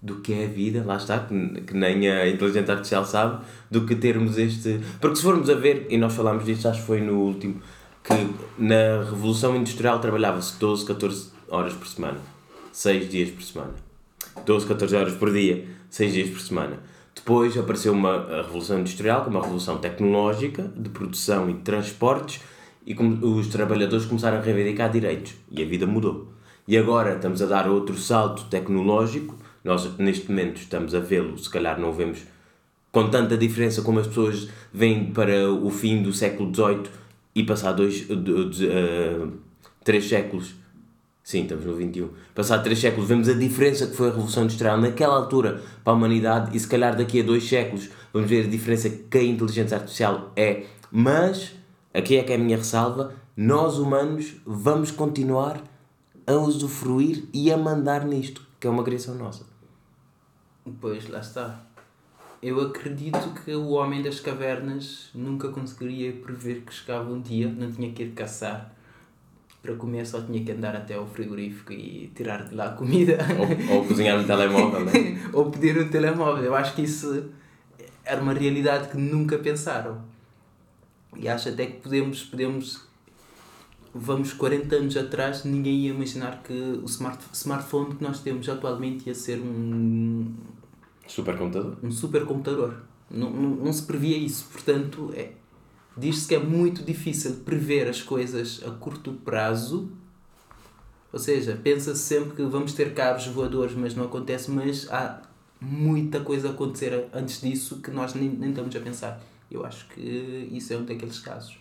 do 0.00 0.16
que 0.16 0.32
é 0.32 0.44
a 0.44 0.48
vida, 0.48 0.84
lá 0.84 0.96
está, 0.96 1.20
que, 1.20 1.62
que 1.62 1.74
nem 1.74 2.08
a 2.08 2.28
inteligência 2.28 2.72
artificial 2.72 3.04
sabe, 3.04 3.44
do 3.70 3.86
que 3.86 3.96
termos 3.96 4.36
este. 4.36 4.78
Porque 5.00 5.16
se 5.16 5.22
formos 5.22 5.48
a 5.48 5.54
ver, 5.54 5.86
e 5.88 5.96
nós 5.96 6.14
falámos 6.14 6.44
disto, 6.44 6.68
acho 6.68 6.80
que 6.80 6.86
foi 6.86 7.00
no 7.00 7.18
último, 7.18 7.60
que 8.08 8.62
na 8.62 9.04
Revolução 9.04 9.54
Industrial 9.54 9.98
trabalhava-se 10.00 10.58
12, 10.58 10.86
14 10.86 11.30
horas 11.48 11.74
por 11.74 11.86
semana, 11.86 12.18
6 12.72 13.10
dias 13.10 13.30
por 13.30 13.42
semana. 13.42 13.74
12, 14.44 14.66
14 14.66 14.96
horas 14.96 15.14
por 15.14 15.32
dia, 15.32 15.66
6 15.90 16.12
dias 16.12 16.30
por 16.30 16.40
semana. 16.40 16.78
Depois 17.14 17.56
apareceu 17.56 17.92
uma 17.92 18.42
Revolução 18.42 18.80
Industrial, 18.80 19.24
é 19.24 19.28
uma 19.28 19.42
revolução 19.42 19.78
tecnológica, 19.78 20.72
de 20.76 20.88
produção 20.88 21.50
e 21.50 21.52
de 21.52 21.60
transportes, 21.60 22.40
e 22.86 22.94
os 22.94 23.48
trabalhadores 23.48 24.06
começaram 24.06 24.38
a 24.38 24.40
reivindicar 24.40 24.90
direitos. 24.90 25.34
E 25.50 25.62
a 25.62 25.66
vida 25.66 25.86
mudou. 25.86 26.32
E 26.66 26.78
agora 26.78 27.16
estamos 27.16 27.42
a 27.42 27.46
dar 27.46 27.68
outro 27.68 27.98
salto 27.98 28.44
tecnológico. 28.44 29.36
Nós, 29.62 29.96
neste 29.98 30.30
momento, 30.30 30.56
estamos 30.58 30.94
a 30.94 31.00
vê-lo, 31.00 31.36
se 31.36 31.50
calhar 31.50 31.78
não 31.78 31.90
o 31.90 31.92
vemos 31.92 32.20
com 32.90 33.10
tanta 33.10 33.36
diferença 33.36 33.82
como 33.82 34.00
as 34.00 34.06
pessoas 34.06 34.48
vêm 34.72 35.12
para 35.12 35.50
o 35.52 35.70
fim 35.70 36.02
do 36.02 36.12
século 36.12 36.52
XVIII 36.54 36.82
e 37.38 37.44
passar 37.44 37.70
dois, 37.70 38.04
eh, 38.10 39.26
três 39.84 40.08
séculos. 40.08 40.56
Sim, 41.22 41.42
estamos 41.42 41.64
no 41.64 41.76
XXI. 41.76 42.08
Passar 42.34 42.58
três 42.58 42.80
séculos, 42.80 43.08
vemos 43.08 43.28
a 43.28 43.34
diferença 43.34 43.86
que 43.86 43.94
foi 43.94 44.08
a 44.08 44.10
Revolução 44.10 44.42
Industrial 44.42 44.76
naquela 44.76 45.14
altura 45.14 45.62
para 45.84 45.92
a 45.92 45.96
humanidade 45.96 46.56
e 46.56 46.58
se 46.58 46.66
calhar 46.66 46.96
daqui 46.96 47.20
a 47.20 47.22
dois 47.22 47.48
séculos 47.48 47.90
vamos 48.12 48.28
ver 48.28 48.46
a 48.46 48.48
diferença 48.48 48.90
que 48.90 49.18
a 49.18 49.22
inteligência 49.22 49.76
artificial 49.76 50.32
é. 50.34 50.64
Mas, 50.90 51.52
aqui 51.94 52.16
é 52.16 52.24
que 52.24 52.32
é 52.32 52.34
a 52.34 52.38
minha 52.38 52.56
ressalva, 52.56 53.14
nós 53.36 53.78
humanos 53.78 54.34
vamos 54.44 54.90
continuar 54.90 55.62
a 56.26 56.32
usufruir 56.32 57.28
e 57.32 57.52
a 57.52 57.56
mandar 57.56 58.04
nisto, 58.04 58.44
que 58.58 58.66
é 58.66 58.70
uma 58.70 58.82
criação 58.82 59.14
nossa. 59.14 59.46
Pois, 60.80 61.08
lá 61.08 61.20
está. 61.20 61.67
Eu 62.42 62.60
acredito 62.60 63.34
que 63.44 63.52
o 63.52 63.70
homem 63.70 64.02
das 64.02 64.20
cavernas 64.20 65.10
nunca 65.14 65.48
conseguiria 65.48 66.12
prever 66.12 66.62
que 66.62 66.72
chegava 66.72 67.10
um 67.10 67.20
dia, 67.20 67.48
não 67.48 67.70
tinha 67.70 67.92
que 67.92 68.04
ir 68.04 68.12
caçar. 68.12 68.74
Para 69.60 69.74
comer 69.74 70.06
só 70.06 70.22
tinha 70.22 70.44
que 70.44 70.52
andar 70.52 70.76
até 70.76 70.94
ao 70.94 71.06
frigorífico 71.06 71.72
e 71.72 72.12
tirar 72.14 72.44
de 72.44 72.54
lá 72.54 72.66
a 72.66 72.72
comida. 72.72 73.18
Ou, 73.68 73.78
ou 73.78 73.84
cozinhar 73.86 74.16
no 74.16 74.24
telemóvel, 74.24 74.84
né? 74.84 74.92
Ou 75.34 75.50
pedir 75.50 75.76
um 75.78 75.88
telemóvel. 75.88 76.44
Eu 76.44 76.54
acho 76.54 76.74
que 76.76 76.82
isso 76.82 77.28
era 78.04 78.22
uma 78.22 78.32
realidade 78.32 78.88
que 78.88 78.96
nunca 78.96 79.36
pensaram. 79.38 80.00
E 81.16 81.28
acho 81.28 81.48
até 81.48 81.66
que 81.66 81.80
podemos, 81.80 82.22
podemos 82.22 82.88
vamos 83.94 84.32
40 84.32 84.76
anos 84.76 84.96
atrás, 84.96 85.44
ninguém 85.44 85.86
ia 85.86 85.90
imaginar 85.90 86.42
que 86.42 86.52
o 86.52 86.84
smart, 86.84 87.22
smartphone 87.32 87.96
que 87.96 88.02
nós 88.02 88.20
temos 88.20 88.48
atualmente 88.48 89.08
ia 89.08 89.14
ser 89.14 89.40
um, 89.40 90.32
Supercomputador. 91.08 91.76
um 91.82 91.90
supercomputador. 91.90 92.74
Não, 93.10 93.30
não, 93.30 93.50
não 93.56 93.72
se 93.72 93.82
previa 93.82 94.16
isso. 94.16 94.46
Portanto, 94.52 95.10
é, 95.14 95.32
diz-se 95.96 96.28
que 96.28 96.34
é 96.34 96.38
muito 96.38 96.84
difícil 96.84 97.36
prever 97.44 97.88
as 97.88 98.02
coisas 98.02 98.62
a 98.64 98.70
curto 98.70 99.12
prazo. 99.12 99.90
Ou 101.10 101.18
seja, 101.18 101.58
pensa-se 101.62 102.00
sempre 102.00 102.36
que 102.36 102.42
vamos 102.42 102.74
ter 102.74 102.92
carros 102.92 103.26
voadores, 103.26 103.74
mas 103.74 103.94
não 103.94 104.04
acontece. 104.04 104.50
Mas 104.50 104.88
há 104.92 105.22
muita 105.60 106.20
coisa 106.20 106.48
a 106.48 106.50
acontecer 106.52 107.08
antes 107.12 107.40
disso 107.40 107.80
que 107.80 107.90
nós 107.90 108.14
nem, 108.14 108.28
nem 108.28 108.50
estamos 108.50 108.76
a 108.76 108.80
pensar. 108.80 109.20
Eu 109.50 109.64
acho 109.64 109.88
que 109.88 110.48
isso 110.52 110.72
é 110.74 110.76
um 110.76 110.84
daqueles 110.84 111.18
casos. 111.18 111.58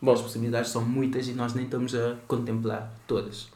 Bom. 0.00 0.12
As 0.12 0.20
possibilidades 0.20 0.70
são 0.70 0.84
muitas 0.84 1.26
e 1.26 1.32
nós 1.32 1.54
nem 1.54 1.64
estamos 1.64 1.94
a 1.94 2.16
contemplar 2.28 2.92
todas. 3.06 3.48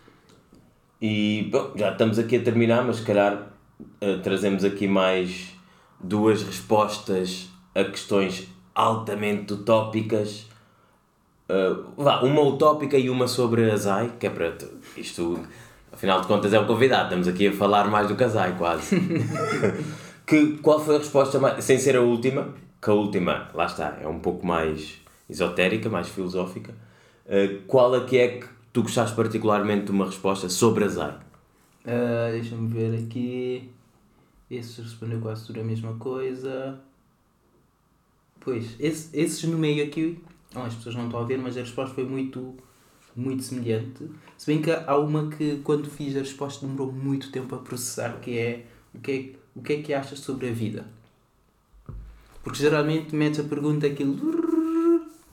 E 1.00 1.48
bom, 1.52 1.72
já 1.76 1.92
estamos 1.92 2.18
aqui 2.18 2.36
a 2.36 2.42
terminar, 2.42 2.84
mas 2.84 2.96
se 2.96 3.02
calhar 3.02 3.52
eh, 4.00 4.16
trazemos 4.18 4.64
aqui 4.64 4.86
mais 4.86 5.54
duas 6.00 6.42
respostas 6.42 7.48
a 7.74 7.84
questões 7.84 8.48
altamente 8.74 9.52
utópicas. 9.52 10.46
Eh, 11.48 11.76
vá, 11.96 12.20
uma 12.22 12.42
utópica 12.42 12.96
e 12.96 13.10
uma 13.10 13.26
sobre 13.26 13.70
a 13.70 13.76
Zai, 13.76 14.12
que 14.18 14.26
é 14.26 14.30
para 14.30 14.56
isto, 14.96 15.40
afinal 15.92 16.20
de 16.20 16.26
contas, 16.26 16.52
é 16.52 16.60
o 16.60 16.66
convidado, 16.66 17.04
estamos 17.04 17.28
aqui 17.28 17.48
a 17.48 17.52
falar 17.52 17.88
mais 17.88 18.08
do 18.08 18.16
que 18.16 18.24
a 18.24 18.28
Zai, 18.28 18.56
quase. 18.56 19.00
que, 20.26 20.58
qual 20.58 20.78
foi 20.78 20.96
a 20.96 20.98
resposta 20.98 21.38
mais, 21.38 21.64
sem 21.64 21.78
ser 21.78 21.96
a 21.96 22.00
última, 22.00 22.48
que 22.80 22.90
a 22.90 22.92
última, 22.92 23.48
lá 23.54 23.66
está, 23.66 23.98
é 24.00 24.06
um 24.06 24.20
pouco 24.20 24.46
mais 24.46 25.00
esotérica, 25.28 25.88
mais 25.88 26.08
filosófica. 26.08 26.74
Eh, 27.26 27.58
qual 27.66 27.94
é 27.94 28.00
que 28.00 28.18
é 28.18 28.28
que 28.28 28.46
tu 28.72 28.82
gostaste 28.82 29.14
particularmente 29.14 29.86
de 29.86 29.90
uma 29.90 30.06
resposta 30.06 30.48
sobre 30.48 30.84
a 30.84 30.88
Zai? 30.88 31.27
Ah, 31.84 32.30
Deixa-me 32.30 32.68
ver 32.68 33.04
aqui. 33.04 33.70
Esse 34.50 34.80
respondeu 34.80 35.20
quase 35.20 35.46
tudo 35.46 35.60
a 35.60 35.64
mesma 35.64 35.94
coisa. 35.96 36.80
Pois, 38.40 38.76
esse, 38.80 39.14
esses 39.18 39.44
no 39.44 39.58
meio 39.58 39.84
aqui, 39.84 40.18
oh, 40.54 40.60
as 40.60 40.74
pessoas 40.74 40.94
não 40.94 41.06
estão 41.06 41.20
a 41.20 41.24
ver, 41.24 41.38
mas 41.38 41.56
a 41.56 41.60
resposta 41.60 41.94
foi 41.94 42.04
muito, 42.04 42.54
muito 43.14 43.42
semelhante. 43.42 44.08
Se 44.38 44.46
bem 44.46 44.62
que 44.62 44.70
há 44.70 44.96
uma 44.96 45.28
que, 45.28 45.58
quando 45.58 45.90
fiz 45.90 46.16
a 46.16 46.20
resposta, 46.20 46.66
demorou 46.66 46.90
muito 46.92 47.30
tempo 47.30 47.54
a 47.54 47.58
processar, 47.58 48.20
que 48.20 48.38
é 48.38 48.66
o 48.94 49.00
que 49.00 49.12
é, 49.12 49.58
o 49.58 49.62
que, 49.62 49.72
é 49.74 49.82
que 49.82 49.92
achas 49.92 50.20
sobre 50.20 50.48
a 50.48 50.52
vida? 50.52 50.86
Porque 52.42 52.58
geralmente 52.58 53.14
metes 53.14 53.40
a 53.40 53.44
pergunta 53.44 53.86
aquilo 53.86 54.16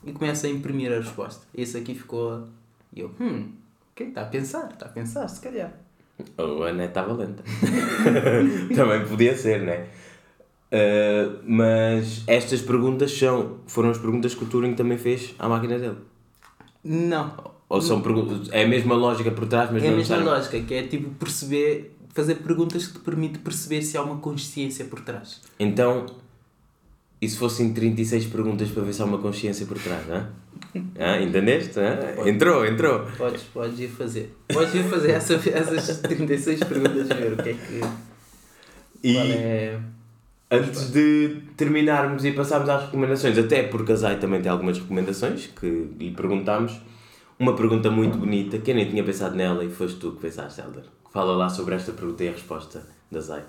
e 0.04 0.12
começa 0.12 0.48
a 0.48 0.50
imprimir 0.50 0.92
a 0.92 0.98
resposta. 0.98 1.48
Esse 1.54 1.78
aqui 1.78 1.96
ficou. 1.96 2.48
E 2.92 3.00
eu, 3.00 3.12
hum, 3.20 3.54
quem 3.96 4.10
está 4.10 4.24
a 4.24 4.26
pensar? 4.26 4.72
Está 4.72 4.88
a 4.88 4.90
pensar, 4.90 5.28
se 5.28 5.40
calhar. 5.40 5.85
Ou 6.38 6.64
a 6.64 6.72
net 6.72 6.90
estava 6.90 7.14
lenta. 7.14 7.44
Também 8.76 9.06
podia 9.06 9.36
ser, 9.38 9.62
né? 9.62 9.88
Uh, 10.72 11.40
mas 11.48 12.24
estas 12.28 12.62
perguntas 12.62 13.12
são, 13.18 13.58
foram 13.68 13.90
as 13.90 13.98
perguntas 13.98 14.34
que 14.36 14.44
o 14.44 14.48
Turing 14.48 14.74
também 14.74 14.98
fez 14.98 15.34
à 15.40 15.48
máquina 15.48 15.78
dele. 15.80 15.98
Não. 16.84 17.34
Ou 17.70 17.82
são 17.82 18.02
perguntas. 18.02 18.50
É 18.52 18.64
a 18.64 18.68
mesma 18.68 18.96
lógica 18.96 19.32
por 19.32 19.48
trás, 19.48 19.70
mas 19.72 19.84
É 19.84 19.88
a 19.88 19.92
não 19.92 19.98
mesma 19.98 20.16
necessariamente- 20.18 20.54
lógica, 20.54 20.68
que 20.68 20.74
é 20.74 20.84
tipo 20.84 21.10
perceber, 21.12 21.96
fazer 22.14 22.36
perguntas 22.36 22.88
que 22.88 22.94
te 22.94 23.00
permite 23.00 23.40
perceber 23.40 23.82
se 23.82 23.98
há 23.98 24.02
uma 24.04 24.18
consciência 24.18 24.86
por 24.86 25.00
trás. 25.02 25.42
Então, 25.60 26.06
e 27.22 27.28
se 27.30 27.38
fossem 27.38 27.74
36 27.74 28.26
perguntas 28.28 28.70
para 28.70 28.84
ver 28.84 28.94
se 28.94 29.02
há 29.02 29.06
uma 29.06 29.18
consciência 29.20 29.66
por 29.66 29.78
trás, 29.80 30.06
não 30.08 30.28
ah, 31.00 31.22
Entendeste? 31.22 31.80
hã? 31.80 32.28
Entrou, 32.28 32.66
entrou. 32.66 33.06
Podes, 33.18 33.44
podes 33.44 33.80
ir 33.80 33.88
fazer. 33.88 34.36
Podes 34.52 34.74
ir 34.74 34.84
fazer 34.84 35.12
essa, 35.12 35.34
essas 35.34 36.00
36 36.02 36.60
perguntas 36.64 37.08
ver 37.08 37.34
o 37.34 37.38
que 37.38 37.50
é 37.50 37.54
que. 37.54 37.82
E 39.04 39.18
é. 39.18 39.80
antes 40.50 40.92
de 40.92 41.42
terminarmos 41.56 42.26
e 42.26 42.32
passarmos 42.32 42.70
às 42.70 42.86
recomendações, 42.86 43.38
até 43.38 43.64
porque 43.64 43.92
a 43.92 43.96
Zai 43.96 44.20
também 44.20 44.42
tem 44.42 44.52
algumas 44.52 44.80
recomendações 44.80 45.48
que 45.48 45.90
lhe 46.00 46.12
perguntámos, 46.12 46.82
uma 47.38 47.56
pergunta 47.56 47.92
muito 47.92 48.18
bonita, 48.18 48.58
que 48.58 48.72
eu 48.72 48.76
nem 48.76 48.90
tinha 48.90 49.04
pensado 49.04 49.36
nela 49.36 49.64
e 49.64 49.70
foste 49.70 50.00
tu 50.00 50.14
que 50.14 50.22
pensaste, 50.22 50.60
Helder. 50.60 50.86
Fala 51.12 51.36
lá 51.36 51.50
sobre 51.50 51.76
esta 51.76 51.92
pergunta 51.92 52.24
e 52.24 52.30
a 52.30 52.32
resposta 52.32 52.86
da 53.12 53.20
Zai. 53.20 53.44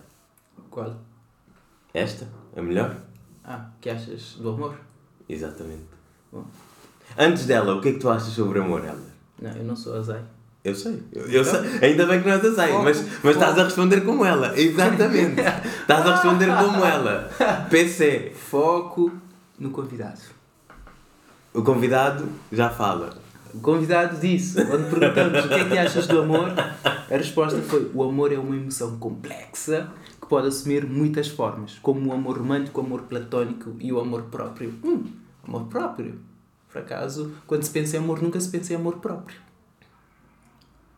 Qual? 0.71 0.95
Esta? 1.95 2.29
A 2.55 2.61
melhor? 2.61 2.97
Ah, 3.43 3.71
que 3.81 3.89
achas 3.89 4.35
do 4.35 4.51
amor? 4.51 4.79
Exatamente. 5.29 5.87
Bom. 6.31 6.45
Antes 7.19 7.47
dela, 7.47 7.75
o 7.75 7.81
que 7.81 7.91
é 7.91 7.93
que 7.93 7.99
tu 7.99 8.09
achas 8.09 8.33
sobre 8.33 8.59
amor, 8.59 8.81
Helder? 8.81 9.13
Não, 9.41 9.51
eu 9.53 9.65
não 9.65 9.77
sou 9.77 9.97
azai. 9.97 10.23
Eu 10.65 10.75
sei. 10.75 11.01
Eu, 11.13 11.27
eu 11.27 11.45
sei. 11.45 11.61
Ainda 11.81 12.07
bem 12.07 12.21
que 12.21 12.27
não 12.27 12.35
és 12.35 12.45
a 12.45 12.55
sei, 12.55 12.73
mas, 12.79 13.07
mas 13.23 13.37
estás 13.37 13.57
a 13.57 13.65
responder 13.65 14.01
como 14.01 14.25
ela. 14.25 14.59
Exatamente. 14.59 15.41
estás 15.81 16.07
a 16.07 16.15
responder 16.15 16.47
como 16.47 16.85
ela. 16.85 17.31
PC. 17.71 18.33
Foco 18.35 19.13
no 19.59 19.71
convidado. 19.71 20.21
O 21.55 21.63
convidado 21.63 22.29
já 22.51 22.69
fala. 22.69 23.17
O 23.55 23.61
convidado 23.61 24.19
disse, 24.21 24.65
quando 24.67 24.91
perguntamos 24.91 25.45
o 25.45 25.49
que 25.49 25.55
é 25.55 25.65
que 25.65 25.79
achas 25.79 26.07
do 26.07 26.21
amor, 26.21 26.53
a 26.85 27.17
resposta 27.17 27.63
foi: 27.63 27.91
o 27.95 28.03
amor 28.03 28.33
é 28.33 28.39
uma 28.39 28.57
emoção 28.57 28.99
complexa 28.99 29.89
que 30.21 30.27
pode 30.27 30.49
assumir 30.49 30.85
muitas 30.85 31.29
formas, 31.29 31.79
como 31.81 32.11
o 32.11 32.13
amor 32.13 32.39
romântico, 32.39 32.81
o 32.81 32.85
amor 32.85 33.03
platónico 33.03 33.77
e 33.79 33.93
o 33.93 34.01
amor 34.01 34.23
próprio. 34.25 34.75
Hum, 34.85 35.05
amor 35.47 35.67
próprio. 35.67 36.19
Por 36.77 36.83
acaso, 36.83 37.33
quando 37.47 37.63
se 37.63 37.71
pensa 37.71 37.97
em 37.97 38.01
amor, 38.01 38.21
nunca 38.21 38.39
se 38.39 38.51
pensa 38.51 38.75
em 38.75 38.77
amor 38.77 38.99
próprio. 38.99 39.41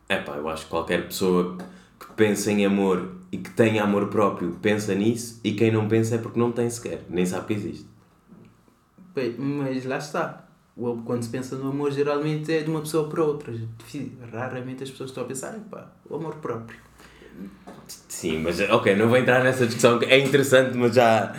É 0.09 0.17
pá, 0.17 0.35
eu 0.35 0.49
acho 0.49 0.65
que 0.65 0.69
qualquer 0.69 1.07
pessoa 1.07 1.57
que 1.97 2.07
pensa 2.17 2.51
em 2.51 2.65
amor 2.65 3.15
e 3.31 3.37
que 3.37 3.49
tenha 3.51 3.81
amor 3.81 4.09
próprio 4.09 4.57
pensa 4.61 4.93
nisso 4.93 5.39
e 5.41 5.53
quem 5.53 5.71
não 5.71 5.87
pensa 5.87 6.15
é 6.15 6.17
porque 6.17 6.37
não 6.37 6.51
tem 6.51 6.69
sequer, 6.69 7.05
nem 7.09 7.25
sabe 7.25 7.47
que 7.47 7.53
existe. 7.53 7.87
Bem, 9.15 9.35
Mas 9.37 9.85
lá 9.85 9.99
está. 9.99 10.49
Quando 11.05 11.23
se 11.23 11.29
pensa 11.29 11.55
no 11.55 11.69
amor, 11.69 11.93
geralmente 11.93 12.51
é 12.51 12.61
de 12.61 12.69
uma 12.69 12.81
pessoa 12.81 13.07
para 13.07 13.23
outra. 13.23 13.53
Raramente 14.33 14.83
as 14.83 14.91
pessoas 14.91 15.11
estão 15.11 15.23
a 15.23 15.27
pensar, 15.27 15.55
epá, 15.55 15.93
o 16.09 16.15
amor 16.17 16.35
próprio. 16.35 16.77
Sim, 18.09 18.39
mas 18.39 18.59
ok, 18.59 18.97
não 18.97 19.07
vou 19.07 19.15
entrar 19.15 19.41
nessa 19.45 19.65
discussão 19.65 19.97
que 19.97 20.05
é 20.05 20.19
interessante, 20.19 20.75
mas 20.77 20.93
já 20.93 21.33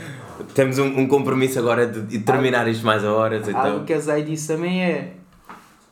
temos 0.54 0.78
um, 0.78 1.00
um 1.00 1.06
compromisso 1.06 1.58
agora 1.58 1.86
de, 1.86 2.18
terminar 2.20 2.68
isto 2.68 2.84
mais 2.84 3.04
a 3.04 3.12
horas. 3.12 3.48
Então... 3.48 3.60
Algo 3.60 3.84
que 3.84 3.92
a 3.92 4.00
Zay 4.00 4.22
disse 4.22 4.48
também 4.48 4.82
é 4.82 5.14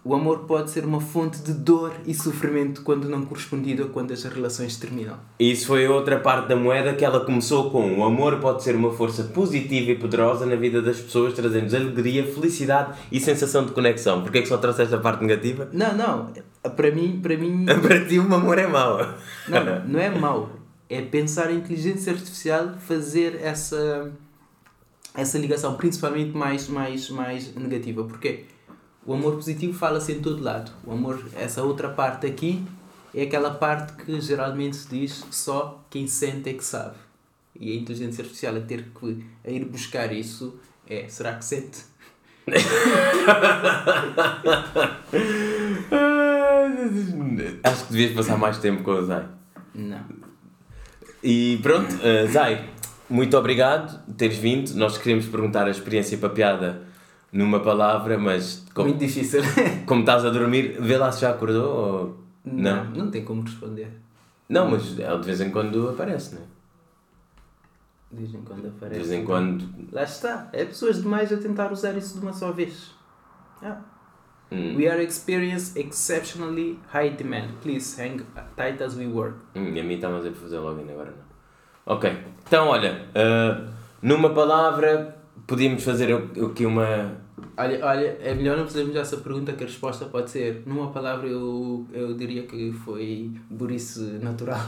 o 0.08 0.14
amor 0.14 0.46
pode 0.46 0.70
ser 0.70 0.86
uma 0.86 1.02
fonte 1.02 1.42
de 1.42 1.52
dor 1.52 1.92
e 2.06 2.14
sofrimento 2.14 2.80
quando 2.82 3.10
não 3.10 3.26
correspondido 3.26 3.82
ou 3.82 3.88
quando 3.90 4.10
as 4.12 4.24
relações 4.24 4.76
terminam. 4.76 5.16
E 5.38 5.50
isso 5.50 5.66
foi 5.66 5.86
outra 5.86 6.18
parte 6.18 6.48
da 6.48 6.56
moeda 6.56 6.94
que 6.94 7.04
ela 7.04 7.20
começou 7.20 7.70
com. 7.70 7.98
O 7.98 8.04
amor 8.04 8.38
pode 8.38 8.62
ser 8.62 8.74
uma 8.74 8.90
força 8.90 9.24
positiva 9.24 9.90
e 9.90 9.96
poderosa 9.96 10.46
na 10.46 10.56
vida 10.56 10.80
das 10.80 10.98
pessoas, 10.98 11.34
trazendo 11.34 11.76
alegria, 11.76 12.24
felicidade 12.24 12.98
e 13.12 13.20
sensação 13.20 13.66
de 13.66 13.72
conexão. 13.72 14.22
Porquê 14.22 14.38
é 14.38 14.40
que 14.40 14.48
só 14.48 14.56
trouxeste 14.56 14.94
a 14.94 14.98
parte 14.98 15.22
negativa? 15.22 15.68
Não, 15.74 15.94
não. 15.94 16.32
Para 16.74 16.90
mim, 16.90 17.20
para 17.22 17.36
mim 17.36 17.66
Para 17.82 18.04
ti, 18.06 18.18
o 18.18 18.34
amor 18.34 18.58
é 18.58 18.66
mau. 18.66 18.98
não, 19.46 19.88
não 19.88 20.00
é 20.00 20.08
mau. 20.08 20.50
É 20.88 21.02
pensar 21.02 21.48
a 21.48 21.52
inteligência 21.52 22.14
artificial 22.14 22.76
fazer 22.78 23.38
essa 23.42 24.10
essa 25.14 25.38
ligação, 25.38 25.76
principalmente 25.76 26.36
mais 26.36 26.68
mais 26.68 27.08
mais 27.10 27.54
negativa, 27.54 28.04
porque 28.04 28.44
o 29.04 29.14
amor 29.14 29.34
positivo 29.34 29.72
fala-se 29.72 30.12
em 30.12 30.20
todo 30.20 30.42
lado. 30.42 30.70
O 30.84 30.92
amor, 30.92 31.24
essa 31.34 31.62
outra 31.62 31.88
parte 31.88 32.26
aqui 32.26 32.62
é 33.14 33.22
aquela 33.22 33.50
parte 33.50 34.04
que 34.04 34.20
geralmente 34.20 34.76
se 34.76 34.88
diz 34.88 35.24
só 35.30 35.82
quem 35.88 36.06
sente 36.06 36.50
é 36.50 36.52
que 36.52 36.64
sabe. 36.64 36.96
E 37.58 37.72
a 37.72 37.74
inteligência 37.74 38.22
artificial 38.22 38.56
a 38.56 38.60
ter 38.60 38.88
que 38.94 39.24
a 39.44 39.50
ir 39.50 39.64
buscar 39.64 40.12
isso 40.12 40.60
é, 40.86 41.08
será 41.08 41.34
que 41.34 41.44
sente? 41.44 41.78
Acho 47.64 47.86
que 47.86 47.92
devias 47.92 48.12
passar 48.12 48.38
mais 48.38 48.58
tempo 48.58 48.82
com 48.82 48.92
o 48.92 49.04
Zay. 49.04 49.24
Não. 49.74 50.04
E 51.22 51.58
pronto, 51.62 51.94
uh, 51.94 52.30
Zay, 52.30 52.70
muito 53.08 53.36
obrigado 53.36 54.04
por 54.04 54.14
teres 54.14 54.36
vindo. 54.36 54.74
Nós 54.74 54.98
queríamos 54.98 55.26
perguntar 55.26 55.66
a 55.66 55.70
experiência 55.70 56.16
para 56.18 56.28
piada 56.30 56.82
numa 57.32 57.60
palavra, 57.60 58.18
mas 58.18 58.64
como, 58.74 58.88
Muito 58.88 59.00
difícil. 59.00 59.42
como 59.86 60.00
estás 60.00 60.24
a 60.24 60.30
dormir, 60.30 60.76
vê 60.80 60.96
lá 60.96 61.10
se 61.12 61.20
já 61.22 61.30
acordou 61.30 61.64
ou. 61.76 62.18
Não. 62.44 62.84
não, 62.84 63.04
não 63.04 63.10
tem 63.10 63.24
como 63.24 63.42
responder. 63.42 63.90
Não, 64.48 64.70
mas 64.70 64.98
ela 64.98 65.18
de 65.18 65.26
vez 65.26 65.40
em 65.40 65.50
quando 65.50 65.88
aparece, 65.90 66.34
não 66.34 66.42
é? 66.42 66.44
De 68.10 68.16
vez 68.22 68.34
em 68.34 68.40
quando 68.42 68.62
De 68.62 68.68
aparece. 68.68 69.00
vez 69.00 69.12
em 69.12 69.24
quando. 69.24 69.68
Lá 69.92 70.02
está. 70.04 70.48
É 70.52 70.64
pessoas 70.64 71.02
demais 71.02 71.30
a 71.32 71.36
tentar 71.36 71.70
usar 71.72 71.94
isso 71.96 72.14
de 72.18 72.20
uma 72.24 72.32
só 72.32 72.50
vez. 72.52 72.92
Ah. 73.62 73.80
Hum, 74.50 74.76
We 74.76 74.88
are 74.88 75.04
experiencing 75.04 75.78
exceptionally 75.78 76.78
high 76.90 77.10
demand. 77.10 77.48
Please 77.60 78.00
hang 78.00 78.24
tight 78.56 78.82
as 78.82 78.94
we 78.96 79.06
work. 79.06 79.36
hum, 79.54 79.74
e 79.74 79.80
a 79.80 79.84
mim 79.84 79.96
está 79.96 80.08
a 80.08 80.16
dizer 80.16 80.30
para 80.30 80.40
fazer 80.40 80.58
login 80.58 80.90
agora 80.90 81.10
não. 81.10 81.27
Ok. 81.88 82.12
Então, 82.46 82.68
olha, 82.68 83.02
uh, 83.16 83.64
numa 84.02 84.30
palavra, 84.30 85.16
podíamos 85.46 85.82
fazer 85.82 86.12
aqui 86.14 86.66
uma. 86.66 87.12
Olha, 87.56 87.84
olha, 87.84 88.18
é 88.22 88.34
melhor 88.34 88.56
não 88.56 88.64
fazermos 88.66 88.94
essa 88.94 89.16
pergunta 89.16 89.52
que 89.52 89.64
a 89.64 89.66
resposta 89.66 90.04
pode 90.04 90.30
ser, 90.30 90.62
numa 90.64 90.90
palavra 90.90 91.26
eu, 91.26 91.84
eu 91.92 92.14
diria 92.14 92.44
que 92.44 92.72
foi 92.84 93.32
burrice 93.50 94.00
natural. 94.22 94.60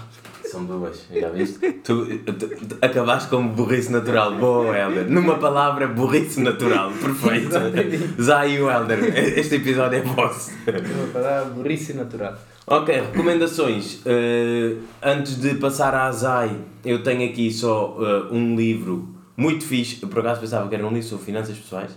São 0.45 0.65
duas, 0.65 1.07
já 1.15 1.29
viste? 1.31 1.59
tu, 1.85 2.05
tu- 2.19 2.33
tu 2.33 2.77
acabaste 2.83 3.29
como 3.31 3.51
burrice 3.51 3.93
natural. 3.93 4.35
Boa, 4.35 4.77
Helder. 4.77 5.09
Numa 5.09 5.37
palavra, 5.39 5.87
burrice 5.87 6.41
natural. 6.41 6.91
Perfeito. 7.01 7.55
Zay 8.21 8.57
e 8.57 8.61
o 8.61 8.69
Helder. 8.71 8.99
Este 9.39 9.57
episódio 9.57 9.99
é 9.99 10.03
vosso. 10.03 10.51
Numa 10.67 11.07
palavra, 11.13 11.45
burrice 11.53 11.93
natural. 11.93 12.35
Ok, 12.73 12.95
recomendações. 12.95 13.97
Uh, 14.07 14.81
antes 15.03 15.41
de 15.41 15.57
passar 15.57 15.93
à 15.93 16.13
Zay, 16.13 16.57
eu 16.85 17.03
tenho 17.03 17.29
aqui 17.29 17.51
só 17.51 17.97
uh, 17.99 18.33
um 18.33 18.55
livro 18.55 19.13
muito 19.37 19.65
fixe. 19.65 20.01
Eu 20.01 20.09
por 20.09 20.21
acaso 20.21 20.41
pensava 20.41 20.69
que 20.69 20.77
era 20.77 20.87
um 20.87 20.93
livro 20.93 21.09
sobre 21.09 21.25
finanças 21.25 21.59
pessoais, 21.59 21.91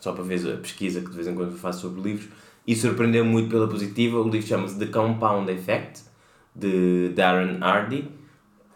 só 0.00 0.12
para 0.12 0.24
ver 0.24 0.54
a 0.54 0.56
pesquisa 0.56 1.02
que 1.02 1.10
de 1.10 1.14
vez 1.14 1.26
em 1.28 1.34
quando 1.34 1.54
faço 1.58 1.82
sobre 1.82 2.00
livros, 2.00 2.30
e 2.66 2.74
surpreendeu-me 2.74 3.30
muito 3.30 3.50
pela 3.50 3.68
positiva. 3.68 4.18
O 4.18 4.26
livro 4.26 4.48
chama-se 4.48 4.78
The 4.78 4.86
Compound 4.86 5.52
Effect, 5.52 6.04
de 6.54 7.10
Darren 7.10 7.58
Hardy. 7.60 8.10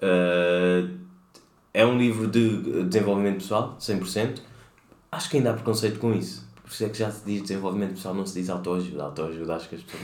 Uh, 0.02 0.98
é 1.72 1.86
um 1.86 1.96
livro 1.96 2.26
de 2.26 2.84
desenvolvimento 2.84 3.36
pessoal, 3.36 3.78
100%. 3.80 4.40
Acho 5.10 5.30
que 5.30 5.38
ainda 5.38 5.52
há 5.52 5.54
preconceito 5.54 5.98
com 5.98 6.12
isso. 6.12 6.46
Por 6.68 6.74
isso 6.74 6.84
é 6.84 6.88
que 6.90 6.98
já 6.98 7.10
se 7.10 7.24
diz 7.24 7.40
desenvolvimento 7.42 7.92
pessoal, 7.94 8.14
não 8.14 8.26
se 8.26 8.38
diz 8.38 8.50
autoajuda. 8.50 9.04
Autoajuda 9.04 9.56
acho 9.56 9.68
que 9.70 9.76
as 9.76 9.80
pessoas 9.82 10.02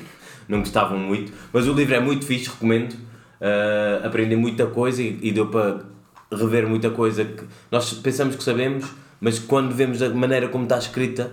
não 0.48 0.61
gostavam 0.61 0.98
muito. 0.98 1.31
Mas 1.53 1.68
o 1.68 1.74
livro 1.74 1.94
é 1.94 2.00
muito 2.00 2.24
fixe, 2.24 2.48
recomendo. 2.48 2.92
Uh, 2.94 4.07
aprendi 4.07 4.35
muita 4.35 4.66
coisa 4.66 5.03
e, 5.03 5.18
e 5.22 5.31
deu 5.33 5.48
para 5.48 5.85
rever 6.33 6.66
muita 6.66 6.88
coisa 6.90 7.24
que 7.24 7.44
nós 7.70 7.92
pensamos 7.94 8.35
que 8.35 8.42
sabemos, 8.42 8.87
mas 9.20 9.38
quando 9.38 9.74
vemos 9.74 10.00
a 10.00 10.09
maneira 10.09 10.48
como 10.48 10.64
está 10.64 10.79
escrita, 10.79 11.33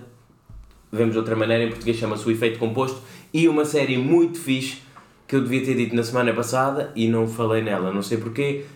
vemos 0.92 1.12
de 1.12 1.18
outra 1.18 1.34
maneira. 1.34 1.64
Em 1.64 1.68
português 1.70 1.96
chama-se 1.96 2.28
O 2.28 2.30
Efeito 2.30 2.58
Composto. 2.58 3.00
E 3.32 3.48
uma 3.48 3.64
série 3.64 3.96
muito 3.96 4.38
fixe 4.38 4.82
que 5.26 5.34
eu 5.36 5.40
devia 5.42 5.64
ter 5.64 5.74
dito 5.74 5.96
na 5.96 6.02
semana 6.02 6.34
passada 6.34 6.92
e 6.94 7.08
não 7.08 7.26
falei 7.26 7.62
nela, 7.62 7.90
não 7.90 8.02
sei 8.02 8.18
porquê, 8.18 8.66